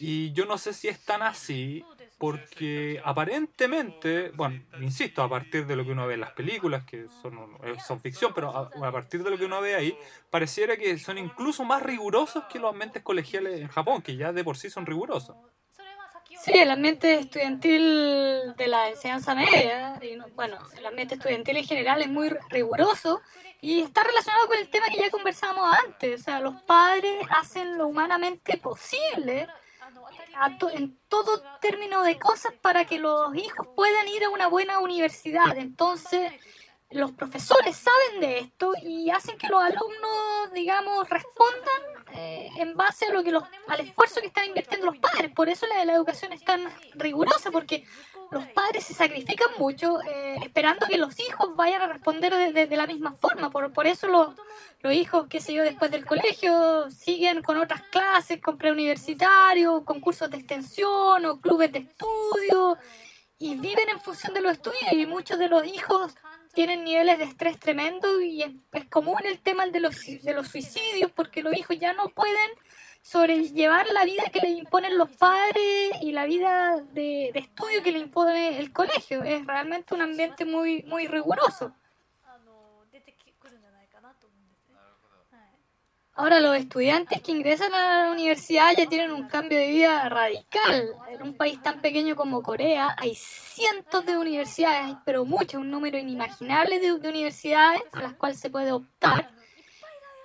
Y 0.00 0.32
yo 0.32 0.44
no 0.46 0.58
sé 0.58 0.72
si 0.72 0.88
es 0.88 1.04
tan 1.04 1.22
así, 1.22 1.84
porque 2.18 3.00
aparentemente, 3.04 4.30
bueno, 4.30 4.62
insisto, 4.80 5.22
a 5.22 5.28
partir 5.28 5.66
de 5.66 5.76
lo 5.76 5.84
que 5.84 5.92
uno 5.92 6.06
ve 6.06 6.14
en 6.14 6.20
las 6.20 6.32
películas, 6.32 6.84
que 6.84 7.06
son, 7.22 7.58
son 7.86 8.00
ficción, 8.00 8.32
pero 8.34 8.56
a, 8.56 8.88
a 8.88 8.92
partir 8.92 9.22
de 9.22 9.30
lo 9.30 9.38
que 9.38 9.44
uno 9.44 9.60
ve 9.60 9.74
ahí, 9.74 9.96
pareciera 10.30 10.76
que 10.76 10.98
son 10.98 11.18
incluso 11.18 11.64
más 11.64 11.82
rigurosos 11.82 12.44
que 12.44 12.58
los 12.58 12.72
ambientes 12.72 13.02
colegiales 13.02 13.60
en 13.60 13.68
Japón, 13.68 14.02
que 14.02 14.16
ya 14.16 14.32
de 14.32 14.44
por 14.44 14.56
sí 14.56 14.70
son 14.70 14.86
rigurosos. 14.86 15.36
Sí, 16.42 16.52
el 16.52 16.70
ambiente 16.70 17.14
estudiantil 17.18 18.54
de 18.56 18.66
la 18.68 18.88
enseñanza 18.88 19.34
media, 19.34 19.98
y 20.00 20.16
no- 20.16 20.26
bueno, 20.34 20.58
el 20.76 20.86
ambiente 20.86 21.16
estudiantil 21.16 21.56
en 21.56 21.64
general 21.64 22.00
es 22.00 22.08
muy 22.08 22.30
riguroso 22.48 23.20
y 23.60 23.80
está 23.80 24.04
relacionado 24.04 24.46
con 24.46 24.56
el 24.58 24.68
tema 24.70 24.86
que 24.88 24.98
ya 25.00 25.10
conversábamos 25.10 25.76
antes. 25.84 26.20
O 26.20 26.24
sea, 26.24 26.40
los 26.40 26.54
padres 26.62 27.26
hacen 27.30 27.76
lo 27.76 27.88
humanamente 27.88 28.56
posible 28.56 29.48
en 30.72 30.96
todo 31.08 31.42
término 31.60 32.02
de 32.02 32.18
cosas 32.18 32.52
para 32.62 32.84
que 32.84 32.98
los 32.98 33.34
hijos 33.34 33.66
puedan 33.74 34.06
ir 34.08 34.22
a 34.24 34.28
una 34.30 34.46
buena 34.46 34.78
universidad. 34.78 35.56
Entonces, 35.56 36.32
los 36.90 37.12
profesores 37.12 37.76
saben 37.76 38.20
de 38.20 38.38
esto 38.38 38.72
y 38.82 39.10
hacen 39.10 39.36
que 39.36 39.48
los 39.48 39.62
alumnos, 39.62 40.52
digamos, 40.54 41.08
respondan 41.08 41.82
eh, 42.14 42.48
en 42.56 42.74
base 42.76 43.06
a 43.06 43.12
lo 43.12 43.22
que 43.22 43.30
los, 43.30 43.44
al 43.66 43.80
esfuerzo 43.80 44.20
que 44.20 44.28
están 44.28 44.46
invirtiendo 44.46 44.86
los 44.86 44.96
padres. 44.96 45.30
Por 45.32 45.48
eso 45.50 45.66
la, 45.66 45.84
la 45.84 45.92
educación 45.92 46.32
es 46.32 46.42
tan 46.42 46.62
rigurosa, 46.94 47.50
porque 47.50 47.84
los 48.30 48.46
padres 48.48 48.84
se 48.84 48.94
sacrifican 48.94 49.48
mucho 49.58 50.00
eh, 50.02 50.36
esperando 50.42 50.86
que 50.86 50.96
los 50.96 51.18
hijos 51.20 51.54
vayan 51.56 51.82
a 51.82 51.88
responder 51.88 52.52
de, 52.52 52.76
la 52.76 52.86
misma 52.86 53.12
forma. 53.12 53.50
Por, 53.50 53.70
por 53.72 53.86
eso 53.86 54.08
los, 54.08 54.34
los 54.80 54.94
hijos, 54.94 55.26
qué 55.28 55.40
sé 55.40 55.52
yo, 55.52 55.64
después 55.64 55.90
del 55.90 56.06
colegio 56.06 56.90
siguen 56.90 57.42
con 57.42 57.58
otras 57.58 57.82
clases, 57.82 58.40
con 58.40 58.56
preuniversitarios, 58.56 59.82
concursos 59.84 60.30
de 60.30 60.38
extensión 60.38 61.24
o 61.26 61.40
clubes 61.40 61.70
de 61.72 61.80
estudio 61.80 62.78
y 63.38 63.56
viven 63.56 63.88
en 63.90 64.00
función 64.00 64.34
de 64.34 64.40
los 64.40 64.52
estudios 64.52 64.92
y 64.92 65.06
muchos 65.06 65.38
de 65.38 65.48
los 65.48 65.64
hijos 65.66 66.14
tienen 66.52 66.84
niveles 66.84 67.18
de 67.18 67.24
estrés 67.24 67.58
tremendo 67.58 68.20
y 68.20 68.42
es, 68.42 68.84
común 68.90 69.18
el 69.24 69.38
tema 69.40 69.66
de 69.66 69.80
los, 69.80 69.96
de 70.04 70.34
los 70.34 70.48
suicidios 70.48 71.10
porque 71.12 71.42
los 71.42 71.56
hijos 71.56 71.78
ya 71.78 71.92
no 71.92 72.08
pueden 72.08 72.50
sobrellevar 73.02 73.86
la 73.88 74.04
vida 74.04 74.24
que 74.32 74.40
les 74.40 74.58
imponen 74.58 74.98
los 74.98 75.10
padres 75.10 75.92
y 76.02 76.12
la 76.12 76.26
vida 76.26 76.76
de, 76.92 77.30
de 77.32 77.40
estudio 77.40 77.82
que 77.82 77.92
le 77.92 78.00
impone 78.00 78.58
el 78.58 78.72
colegio. 78.72 79.22
Es 79.22 79.46
realmente 79.46 79.94
un 79.94 80.02
ambiente 80.02 80.44
muy, 80.44 80.82
muy 80.82 81.06
riguroso. 81.06 81.74
Ahora 86.18 86.40
los 86.40 86.56
estudiantes 86.56 87.22
que 87.22 87.30
ingresan 87.30 87.72
a 87.72 88.06
la 88.06 88.10
universidad 88.10 88.72
ya 88.76 88.88
tienen 88.88 89.12
un 89.12 89.28
cambio 89.28 89.56
de 89.56 89.68
vida 89.68 90.08
radical. 90.08 90.96
En 91.12 91.22
un 91.22 91.36
país 91.36 91.62
tan 91.62 91.80
pequeño 91.80 92.16
como 92.16 92.42
Corea 92.42 92.96
hay 92.98 93.14
cientos 93.14 94.04
de 94.04 94.18
universidades, 94.18 94.96
pero 95.04 95.24
muchas, 95.24 95.60
un 95.60 95.70
número 95.70 95.96
inimaginable 95.96 96.80
de, 96.80 96.98
de 96.98 97.08
universidades 97.08 97.82
a 97.92 98.02
las 98.02 98.14
cuales 98.14 98.40
se 98.40 98.50
puede 98.50 98.72
optar. 98.72 99.30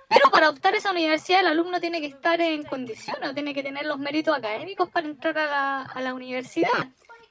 Pero 0.08 0.32
para 0.32 0.50
optar 0.50 0.74
a 0.74 0.78
esa 0.78 0.90
universidad 0.90 1.42
el 1.42 1.46
alumno 1.46 1.80
tiene 1.80 2.00
que 2.00 2.08
estar 2.08 2.40
en 2.40 2.64
condiciones, 2.64 3.32
tiene 3.32 3.54
que 3.54 3.62
tener 3.62 3.86
los 3.86 4.00
méritos 4.00 4.36
académicos 4.36 4.88
para 4.88 5.06
entrar 5.06 5.38
a 5.38 5.46
la, 5.46 5.82
a 5.82 6.00
la 6.00 6.12
universidad. 6.12 6.88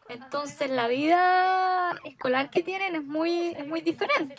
Entonces 0.07 0.69
la 0.69 0.87
vida 0.87 1.99
escolar 2.05 2.49
que 2.49 2.63
tienen 2.63 2.95
es 2.95 3.03
muy, 3.03 3.55
es 3.57 3.67
muy 3.67 3.81
diferente. 3.81 4.35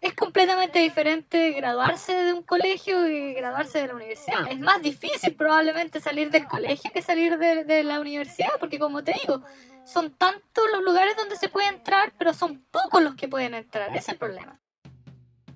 Es 0.00 0.14
completamente 0.14 0.78
diferente 0.78 1.50
graduarse 1.52 2.14
de 2.14 2.32
un 2.32 2.42
colegio 2.42 3.08
y 3.08 3.34
graduarse 3.34 3.80
de 3.80 3.88
la 3.88 3.94
universidad. 3.94 4.46
Es 4.48 4.60
más 4.60 4.80
difícil 4.80 5.34
probablemente 5.34 6.00
salir 6.00 6.30
del 6.30 6.46
colegio 6.46 6.90
que 6.92 7.02
salir 7.02 7.36
de, 7.36 7.82
la 7.82 8.00
universidad, 8.00 8.50
porque 8.60 8.78
como 8.78 9.02
te 9.02 9.14
digo, 9.20 9.42
son 9.84 10.12
tantos 10.12 10.64
los 10.72 10.84
lugares 10.84 11.16
donde 11.16 11.34
se 11.34 11.48
puede 11.48 11.68
entrar, 11.68 12.12
pero 12.16 12.32
son 12.32 12.64
pocos 12.70 13.02
los 13.02 13.16
que 13.16 13.26
pueden 13.26 13.54
entrar. 13.54 13.88
Ese 13.90 13.98
es 13.98 14.08
el 14.10 14.16
problema. 14.18 14.60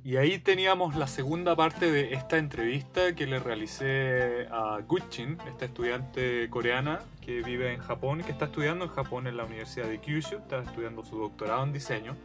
Y 0.04 0.16
ahí 0.16 0.40
teníamos 0.40 0.96
la 0.96 1.06
segunda 1.06 1.54
parte 1.54 1.92
de 1.92 2.12
esta 2.14 2.36
entrevista 2.36 3.14
que 3.14 3.24
le 3.28 3.38
realicé 3.38 4.48
a 4.50 4.80
Guchin, 4.84 5.38
esta 5.46 5.66
estudiante 5.66 6.50
coreana 6.50 6.98
que 7.20 7.42
vive 7.42 7.72
en 7.72 7.78
Japón 7.78 8.24
que 8.24 8.32
está 8.32 8.46
estudiando 8.46 8.86
en 8.86 8.90
Japón 8.90 9.28
en 9.28 9.36
la 9.36 9.44
Universidad 9.44 9.86
de 9.86 10.00
Kyushu, 10.00 10.38
está 10.38 10.62
estudiando 10.62 11.04
su 11.04 11.16
doctorado 11.18 11.62
en 11.62 11.72
diseño. 11.72 12.16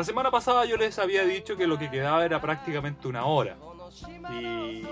La 0.00 0.04
semana 0.04 0.30
pasada 0.30 0.64
yo 0.64 0.78
les 0.78 0.98
había 0.98 1.24
dicho 1.24 1.58
que 1.58 1.66
lo 1.66 1.78
que 1.78 1.90
quedaba 1.90 2.24
era 2.24 2.40
prácticamente 2.40 3.06
una 3.06 3.26
hora. 3.26 3.58
Y 4.32 4.82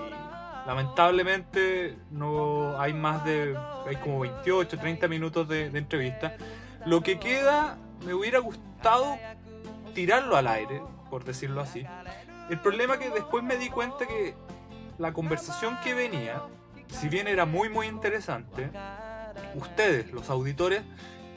lamentablemente 0.66 1.96
no 2.10 2.78
hay 2.78 2.92
más 2.92 3.24
de. 3.24 3.56
hay 3.86 3.96
como 3.96 4.20
28, 4.20 4.78
30 4.78 5.08
minutos 5.08 5.48
de, 5.48 5.70
de 5.70 5.78
entrevista. 5.78 6.36
Lo 6.84 7.02
que 7.02 7.18
queda 7.18 7.78
me 8.04 8.12
hubiera 8.12 8.40
gustado 8.40 9.16
tirarlo 9.94 10.36
al 10.36 10.46
aire, 10.46 10.82
por 11.08 11.24
decirlo 11.24 11.62
así. 11.62 11.86
El 12.50 12.60
problema 12.60 12.96
es 12.96 13.00
que 13.00 13.08
después 13.08 13.42
me 13.42 13.56
di 13.56 13.70
cuenta 13.70 14.06
que 14.06 14.34
la 14.98 15.14
conversación 15.14 15.78
que 15.82 15.94
venía, 15.94 16.42
si 16.88 17.08
bien 17.08 17.28
era 17.28 17.46
muy 17.46 17.70
muy 17.70 17.86
interesante, 17.86 18.70
ustedes, 19.54 20.12
los 20.12 20.28
auditores, 20.28 20.82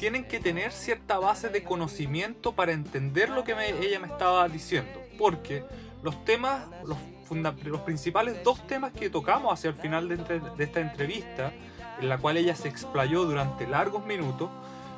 tienen 0.02 0.24
que 0.26 0.40
tener 0.40 0.72
cierta 0.72 1.20
base 1.20 1.50
de 1.50 1.64
conocimiento 1.64 2.54
para 2.54 2.72
entender 2.72 3.30
lo 3.30 3.44
que 3.44 3.54
me- 3.54 3.70
ella 3.70 4.00
me 4.00 4.08
estaba 4.08 4.50
diciendo. 4.50 5.00
Porque 5.16 5.64
los 6.02 6.26
temas, 6.26 6.64
los, 6.84 6.98
funda- 7.30 7.54
los 7.64 7.82
principales 7.82 8.44
dos 8.44 8.66
temas 8.66 8.94
que 8.94 9.12
tocamos 9.12 9.54
hacia 9.54 9.70
el 9.70 9.76
final 9.76 10.10
de, 10.10 10.16
entre- 10.16 10.40
de 10.40 10.64
esta 10.64 10.80
entrevista, 10.80 11.54
en 12.00 12.10
la 12.10 12.18
cual 12.18 12.38
ella 12.38 12.56
se 12.56 12.68
explayó 12.68 13.26
durante 13.26 13.68
largos 13.68 14.04
minutos, 14.04 14.50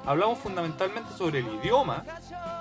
hablamos 0.06 0.40
fundamentalmente 0.40 1.12
sobre 1.18 1.40
el 1.40 1.48
idioma, 1.56 2.06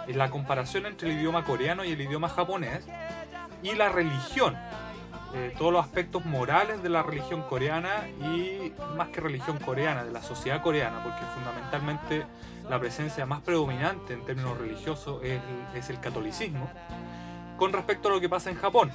la 0.08 0.28
comparación 0.28 0.86
entre 0.86 1.12
el 1.12 1.18
idioma 1.20 1.44
coreano 1.44 1.84
y 1.84 1.92
el 1.92 2.00
idioma 2.00 2.28
japonés, 2.28 2.84
y 3.62 3.76
la 3.76 3.88
religión, 3.88 4.56
eh, 5.34 5.54
todos 5.58 5.72
los 5.72 5.84
aspectos 5.84 6.24
morales 6.24 6.82
de 6.82 6.88
la 6.88 7.02
religión 7.02 7.42
coreana 7.42 8.06
y 8.20 8.72
más 8.96 9.08
que 9.08 9.20
religión 9.20 9.58
coreana, 9.58 10.04
de 10.04 10.12
la 10.12 10.22
sociedad 10.22 10.62
coreana, 10.62 11.02
porque 11.02 11.20
fundamentalmente 11.34 12.26
la 12.68 12.78
presencia 12.78 13.24
más 13.24 13.40
predominante 13.40 14.12
en 14.12 14.24
términos 14.24 14.58
religiosos 14.58 15.22
es 15.22 15.40
el, 15.40 15.78
es 15.78 15.90
el 15.90 16.00
catolicismo, 16.00 16.70
con 17.56 17.72
respecto 17.72 18.08
a 18.08 18.12
lo 18.12 18.20
que 18.20 18.28
pasa 18.28 18.50
en 18.50 18.56
Japón. 18.56 18.92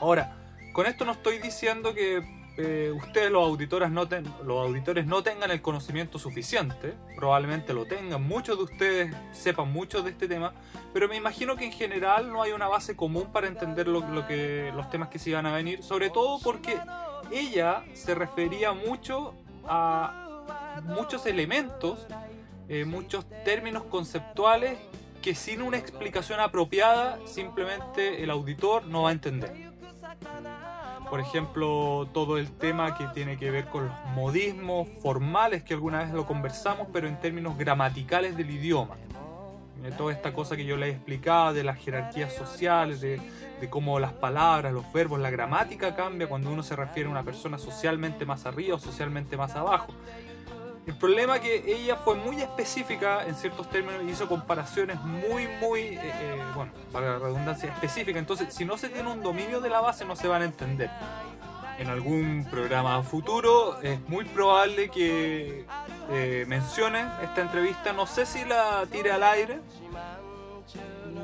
Ahora, 0.00 0.36
con 0.72 0.86
esto 0.86 1.04
no 1.04 1.12
estoy 1.12 1.38
diciendo 1.38 1.94
que 1.94 2.39
eh, 2.62 2.92
ustedes 2.92 3.30
los 3.30 3.42
auditores, 3.46 3.90
no 3.90 4.06
ten- 4.06 4.24
los 4.44 4.66
auditores 4.66 5.06
no 5.06 5.22
tengan 5.22 5.50
el 5.50 5.60
conocimiento 5.62 6.18
suficiente, 6.18 6.94
probablemente 7.16 7.72
lo 7.72 7.86
tengan, 7.86 8.22
muchos 8.22 8.56
de 8.58 8.64
ustedes 8.64 9.14
sepan 9.32 9.72
mucho 9.72 10.02
de 10.02 10.10
este 10.10 10.28
tema, 10.28 10.52
pero 10.92 11.08
me 11.08 11.16
imagino 11.16 11.56
que 11.56 11.64
en 11.66 11.72
general 11.72 12.30
no 12.32 12.42
hay 12.42 12.52
una 12.52 12.68
base 12.68 12.94
común 12.96 13.28
para 13.32 13.46
entender 13.46 13.88
lo, 13.88 14.00
lo 14.08 14.26
que, 14.26 14.72
los 14.74 14.90
temas 14.90 15.08
que 15.08 15.18
se 15.18 15.30
iban 15.30 15.46
a 15.46 15.52
venir, 15.52 15.82
sobre 15.82 16.10
todo 16.10 16.38
porque 16.40 16.78
ella 17.32 17.84
se 17.94 18.14
refería 18.14 18.72
mucho 18.72 19.34
a 19.66 20.80
muchos 20.84 21.26
elementos, 21.26 22.06
eh, 22.68 22.84
muchos 22.84 23.24
términos 23.44 23.84
conceptuales 23.84 24.78
que 25.22 25.34
sin 25.34 25.60
una 25.60 25.76
explicación 25.76 26.40
apropiada 26.40 27.18
simplemente 27.26 28.22
el 28.22 28.30
auditor 28.30 28.86
no 28.86 29.02
va 29.02 29.10
a 29.10 29.12
entender. 29.12 29.69
Por 31.10 31.18
ejemplo, 31.18 32.08
todo 32.14 32.38
el 32.38 32.52
tema 32.52 32.96
que 32.96 33.04
tiene 33.08 33.36
que 33.36 33.50
ver 33.50 33.66
con 33.66 33.86
los 33.86 33.94
modismos 34.14 34.86
formales, 35.02 35.64
que 35.64 35.74
alguna 35.74 36.04
vez 36.04 36.12
lo 36.12 36.24
conversamos, 36.24 36.86
pero 36.92 37.08
en 37.08 37.18
términos 37.18 37.58
gramaticales 37.58 38.36
del 38.36 38.48
idioma. 38.50 38.94
Eh, 39.84 39.90
Toda 39.98 40.12
esta 40.12 40.32
cosa 40.32 40.56
que 40.56 40.64
yo 40.64 40.76
les 40.76 40.94
explicaba 40.94 41.52
de 41.52 41.64
las 41.64 41.78
jerarquías 41.78 42.32
sociales, 42.32 43.00
de, 43.00 43.20
de 43.60 43.68
cómo 43.68 43.98
las 43.98 44.12
palabras, 44.12 44.72
los 44.72 44.90
verbos, 44.92 45.18
la 45.18 45.30
gramática 45.30 45.96
cambia 45.96 46.28
cuando 46.28 46.50
uno 46.50 46.62
se 46.62 46.76
refiere 46.76 47.08
a 47.08 47.10
una 47.10 47.24
persona 47.24 47.58
socialmente 47.58 48.24
más 48.24 48.46
arriba 48.46 48.76
o 48.76 48.78
socialmente 48.78 49.36
más 49.36 49.56
abajo. 49.56 49.92
El 50.86 50.96
problema 50.96 51.36
es 51.36 51.42
que 51.42 51.74
ella 51.74 51.96
fue 51.96 52.16
muy 52.16 52.40
específica 52.40 53.24
en 53.26 53.34
ciertos 53.34 53.68
términos 53.70 54.02
y 54.04 54.10
hizo 54.10 54.26
comparaciones 54.26 55.00
muy, 55.02 55.46
muy, 55.60 55.80
eh, 55.80 56.00
eh, 56.02 56.42
bueno, 56.54 56.72
para 56.90 57.12
la 57.12 57.18
redundancia, 57.18 57.72
específica. 57.72 58.18
Entonces, 58.18 58.52
si 58.52 58.64
no 58.64 58.76
se 58.78 58.88
tiene 58.88 59.10
un 59.10 59.22
dominio 59.22 59.60
de 59.60 59.68
la 59.68 59.80
base, 59.80 60.04
no 60.04 60.16
se 60.16 60.26
van 60.26 60.42
a 60.42 60.46
entender. 60.46 60.90
En 61.80 61.88
algún 61.88 62.46
programa 62.50 63.02
futuro 63.02 63.80
es 63.80 64.06
muy 64.06 64.26
probable 64.26 64.90
que 64.90 65.64
eh, 66.10 66.44
mencione 66.46 67.06
esta 67.22 67.40
entrevista. 67.40 67.94
No 67.94 68.06
sé 68.06 68.26
si 68.26 68.44
la 68.44 68.84
tire 68.92 69.12
al 69.12 69.22
aire. 69.22 69.60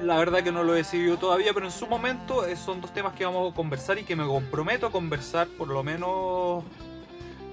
La 0.02 0.16
verdad 0.16 0.42
que 0.42 0.52
no 0.52 0.64
lo 0.64 0.72
he 0.72 0.78
decidido 0.78 1.18
todavía, 1.18 1.52
pero 1.52 1.66
en 1.66 1.72
su 1.72 1.86
momento 1.86 2.46
eh, 2.46 2.56
son 2.56 2.80
dos 2.80 2.90
temas 2.94 3.12
que 3.12 3.26
vamos 3.26 3.52
a 3.52 3.54
conversar 3.54 3.98
y 3.98 4.04
que 4.04 4.16
me 4.16 4.24
comprometo 4.24 4.86
a 4.86 4.90
conversar 4.90 5.46
por 5.46 5.68
lo 5.68 5.82
menos 5.82 6.64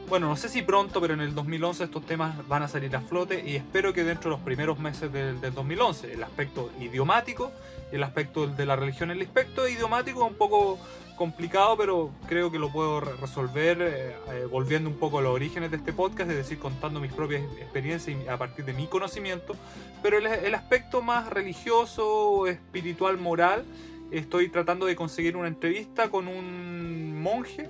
bueno, 0.09 0.27
no 0.27 0.35
sé 0.35 0.49
si 0.49 0.61
pronto, 0.61 0.99
pero 1.01 1.13
en 1.13 1.21
el 1.21 1.33
2011 1.33 1.85
estos 1.85 2.05
temas 2.05 2.47
van 2.47 2.63
a 2.63 2.67
salir 2.67 2.95
a 2.95 3.01
flote 3.01 3.43
y 3.45 3.55
espero 3.55 3.93
que 3.93 4.03
dentro 4.03 4.29
de 4.31 4.37
los 4.37 4.45
primeros 4.45 4.77
meses 4.79 5.11
del, 5.11 5.39
del 5.41 5.53
2011, 5.53 6.13
el 6.13 6.23
aspecto 6.23 6.69
idiomático 6.79 7.51
el 7.91 8.01
aspecto 8.01 8.47
de 8.47 8.65
la 8.65 8.75
religión, 8.75 9.11
el 9.11 9.21
aspecto 9.21 9.67
idiomático 9.67 10.25
es 10.25 10.31
un 10.31 10.35
poco 10.35 10.79
complicado, 11.15 11.77
pero 11.77 12.09
creo 12.27 12.49
que 12.51 12.57
lo 12.57 12.71
puedo 12.71 13.01
re- 13.01 13.11
resolver 13.21 13.77
eh, 13.83 14.15
eh, 14.31 14.47
volviendo 14.49 14.89
un 14.89 14.95
poco 14.95 15.19
a 15.19 15.21
los 15.21 15.31
orígenes 15.31 15.69
de 15.69 15.77
este 15.77 15.93
podcast, 15.93 16.27
es 16.31 16.37
decir, 16.37 16.57
contando 16.57 16.99
mis 16.99 17.13
propias 17.13 17.43
experiencias 17.61 18.17
y 18.19 18.27
a 18.27 18.35
partir 18.35 18.65
de 18.65 18.73
mi 18.73 18.87
conocimiento, 18.87 19.55
pero 20.01 20.17
el, 20.17 20.25
el 20.25 20.55
aspecto 20.55 21.03
más 21.03 21.29
religioso, 21.29 22.47
espiritual, 22.47 23.19
moral, 23.19 23.63
estoy 24.09 24.49
tratando 24.49 24.87
de 24.87 24.95
conseguir 24.95 25.37
una 25.37 25.47
entrevista 25.47 26.09
con 26.09 26.27
un 26.27 27.21
monje 27.21 27.69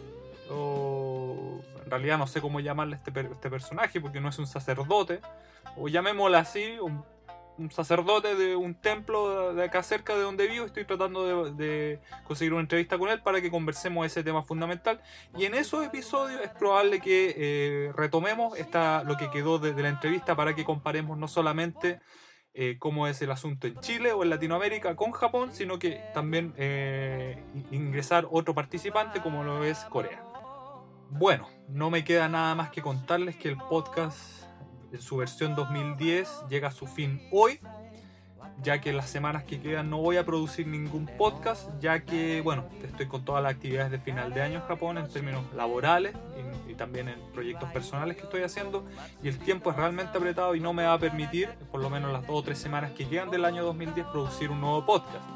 o 0.50 0.92
realidad 1.93 2.17
no 2.17 2.27
sé 2.27 2.41
cómo 2.41 2.60
llamarle 2.60 2.95
a 2.95 2.97
este, 2.97 3.12
este 3.19 3.49
personaje 3.49 4.01
porque 4.01 4.19
no 4.19 4.29
es 4.29 4.39
un 4.39 4.47
sacerdote. 4.47 5.21
O 5.77 5.88
llamémoslo 5.88 6.38
así 6.38 6.77
un, 6.79 7.03
sacerdote 7.69 8.36
de 8.36 8.56
un 8.56 8.73
templo 8.73 9.53
de 9.53 9.65
acá 9.65 9.84
cerca 9.84 10.15
de 10.15 10.21
donde 10.21 10.47
vivo. 10.47 10.65
Estoy 10.65 10.86
tratando 10.86 11.51
de, 11.51 11.99
conseguir 12.25 12.53
una 12.53 12.62
entrevista 12.62 12.97
con 12.97 13.10
él 13.10 13.21
para 13.21 13.41
que 13.41 13.51
conversemos 13.51 14.06
ese 14.06 14.23
tema 14.23 14.43
fundamental. 14.43 15.01
Y 15.38 15.45
en 15.45 15.53
esos 15.53 15.86
episodios 15.86 16.41
es 16.41 16.49
probable 16.49 16.99
que 16.99 17.36
eh, 17.38 17.91
retomemos 17.95 18.58
esta, 18.58 19.03
lo 19.03 19.17
que 19.17 19.29
quedó 19.29 19.60
de, 19.60 19.73
de 19.73 19.82
la 19.84 19.89
entrevista 19.89 20.36
para 20.36 20.56
que 20.56 20.65
comparemos 20.65 21.17
no 21.17 21.27
solamente 21.27 21.99
eh, 22.56 22.77
cómo 22.77 23.08
es 23.08 23.19
el 23.23 23.32
asunto 23.32 23.65
en 23.65 23.79
Chile 23.79 24.13
o 24.13 24.21
en 24.21 24.29
Latinoamérica 24.29 24.95
con 24.95 25.12
Japón, 25.12 25.49
sino 25.53 25.79
que 25.79 26.03
también 26.13 26.53
eh, 26.56 27.43
ingresar 27.71 28.27
otro 28.29 28.53
participante 28.53 29.21
como 29.21 29.43
lo 29.43 29.63
es 29.63 29.79
Corea. 29.86 30.23
Bueno, 31.15 31.47
no 31.69 31.91
me 31.91 32.04
queda 32.04 32.28
nada 32.28 32.56
más 32.56 32.71
que 32.71 32.82
contarles 32.82 33.36
que 33.36 33.47
el 33.47 33.56
podcast 33.56 34.17
en 34.91 34.99
su 34.99 35.17
versión 35.17 35.54
2010 35.54 36.45
llega 36.49 36.69
a 36.69 36.71
su 36.71 36.88
fin 36.88 37.21
hoy, 37.32 37.60
ya 38.63 38.82
que 38.82 38.89
en 38.89 38.97
las 38.97 39.12
semanas 39.12 39.43
que 39.43 39.62
quedan 39.62 39.91
no 39.91 39.99
voy 39.99 40.17
a 40.17 40.26
producir 40.26 40.65
ningún 40.65 41.06
podcast, 41.06 41.69
ya 41.80 42.04
que, 42.04 42.41
bueno, 42.41 42.65
estoy 42.84 43.08
con 43.08 43.23
todas 43.23 43.43
las 43.43 43.54
actividades 43.54 43.91
de 43.91 43.99
final 43.99 44.34
de 44.34 44.41
año 44.41 44.56
en 44.56 44.65
Japón 44.65 44.97
en 44.97 45.08
términos 45.08 45.43
laborales 45.54 46.15
y, 46.67 46.71
y 46.71 46.73
también 46.73 47.08
en 47.08 47.19
proyectos 47.32 47.69
personales 47.71 48.17
que 48.17 48.23
estoy 48.23 48.41
haciendo, 48.41 48.84
y 49.21 49.28
el 49.28 49.38
tiempo 49.38 49.69
es 49.69 49.78
realmente 49.78 50.17
apretado 50.17 50.56
y 50.56 50.62
no 50.62 50.73
me 50.73 50.84
va 50.84 50.93
a 50.93 50.99
permitir, 50.99 51.49
por 51.71 51.80
lo 51.80 51.91
menos 51.91 52.12
las 52.12 52.26
dos 52.26 52.39
o 52.39 52.43
tres 52.43 52.58
semanas 52.58 52.91
que 52.93 53.08
quedan 53.08 53.30
del 53.30 53.45
año 53.45 53.63
2010, 53.63 54.08
producir 54.08 54.49
un 54.49 54.62
nuevo 54.62 54.84
podcast. 54.84 55.33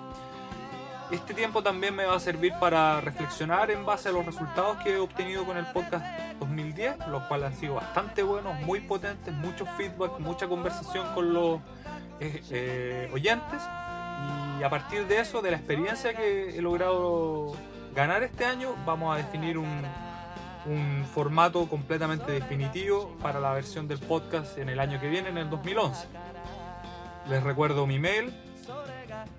Este 1.11 1.33
tiempo 1.33 1.63
también 1.63 1.95
me 1.95 2.05
va 2.05 2.15
a 2.15 2.19
servir 2.19 2.51
para 2.59 2.99
reflexionar 2.99 3.71
en 3.71 3.85
base 3.85 4.09
a 4.09 4.11
los 4.11 4.25
resultados 4.25 4.75
que 4.83 4.91
he 4.91 4.97
obtenido 4.97 5.45
con 5.45 5.55
el 5.55 5.65
podcast 5.67 6.05
2010, 6.37 7.07
los 7.07 7.23
cuales 7.23 7.47
han 7.47 7.55
sido 7.55 7.75
bastante 7.75 8.23
buenos, 8.23 8.59
muy 8.61 8.81
potentes, 8.81 9.33
mucho 9.33 9.65
feedback, 9.77 10.19
mucha 10.19 10.49
conversación 10.49 11.07
con 11.15 11.33
los 11.33 11.61
eh, 12.19 12.43
eh, 12.51 13.09
oyentes. 13.13 13.61
Y 14.59 14.63
a 14.63 14.69
partir 14.69 15.07
de 15.07 15.21
eso, 15.21 15.41
de 15.41 15.51
la 15.51 15.57
experiencia 15.57 16.13
que 16.13 16.57
he 16.57 16.61
logrado 16.61 17.53
ganar 17.95 18.23
este 18.23 18.43
año, 18.43 18.75
vamos 18.85 19.15
a 19.15 19.17
definir 19.17 19.57
un, 19.57 19.81
un 20.65 21.05
formato 21.05 21.69
completamente 21.69 22.33
definitivo 22.33 23.15
para 23.21 23.39
la 23.39 23.53
versión 23.53 23.87
del 23.87 23.99
podcast 23.99 24.57
en 24.57 24.67
el 24.67 24.79
año 24.81 24.99
que 24.99 25.07
viene, 25.07 25.29
en 25.29 25.37
el 25.37 25.49
2011. 25.49 26.05
Les 27.29 27.41
recuerdo 27.41 27.87
mi 27.87 27.97
mail 27.97 28.33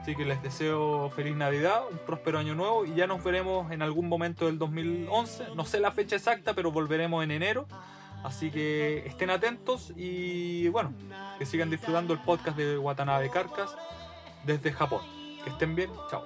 Así 0.00 0.14
que 0.14 0.24
les 0.24 0.40
deseo 0.40 1.10
feliz 1.10 1.34
Navidad, 1.34 1.82
un 1.90 1.98
próspero 1.98 2.38
año 2.38 2.54
nuevo 2.54 2.86
y 2.86 2.94
ya 2.94 3.08
nos 3.08 3.24
veremos 3.24 3.72
en 3.72 3.82
algún 3.82 4.08
momento 4.08 4.46
del 4.46 4.56
2011. 4.56 5.48
No 5.56 5.64
sé 5.64 5.80
la 5.80 5.90
fecha 5.90 6.14
exacta, 6.14 6.54
pero 6.54 6.70
volveremos 6.70 7.24
en 7.24 7.32
enero. 7.32 7.66
Así 8.26 8.50
que 8.50 9.06
estén 9.06 9.30
atentos 9.30 9.92
y 9.96 10.66
bueno, 10.70 10.92
que 11.38 11.46
sigan 11.46 11.70
disfrutando 11.70 12.12
el 12.12 12.18
podcast 12.18 12.56
de 12.56 12.76
Watanabe 12.76 13.30
Carcas 13.30 13.70
desde 14.44 14.72
Japón. 14.72 15.02
Que 15.44 15.50
estén 15.50 15.76
bien, 15.76 15.90
chao. 16.10 16.24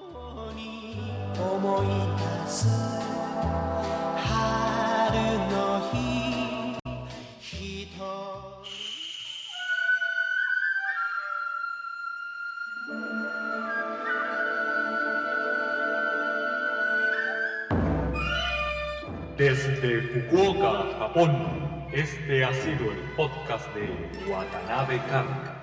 desde 19.40 20.02
Fukuoka, 20.02 20.98
Japón 20.98 21.69
este 21.92 22.44
ha 22.44 22.54
sido 22.54 22.92
el 22.92 22.98
podcast 23.16 23.66
de 23.74 23.90
Watanabe 24.30 24.98
Carcas. 25.08 25.60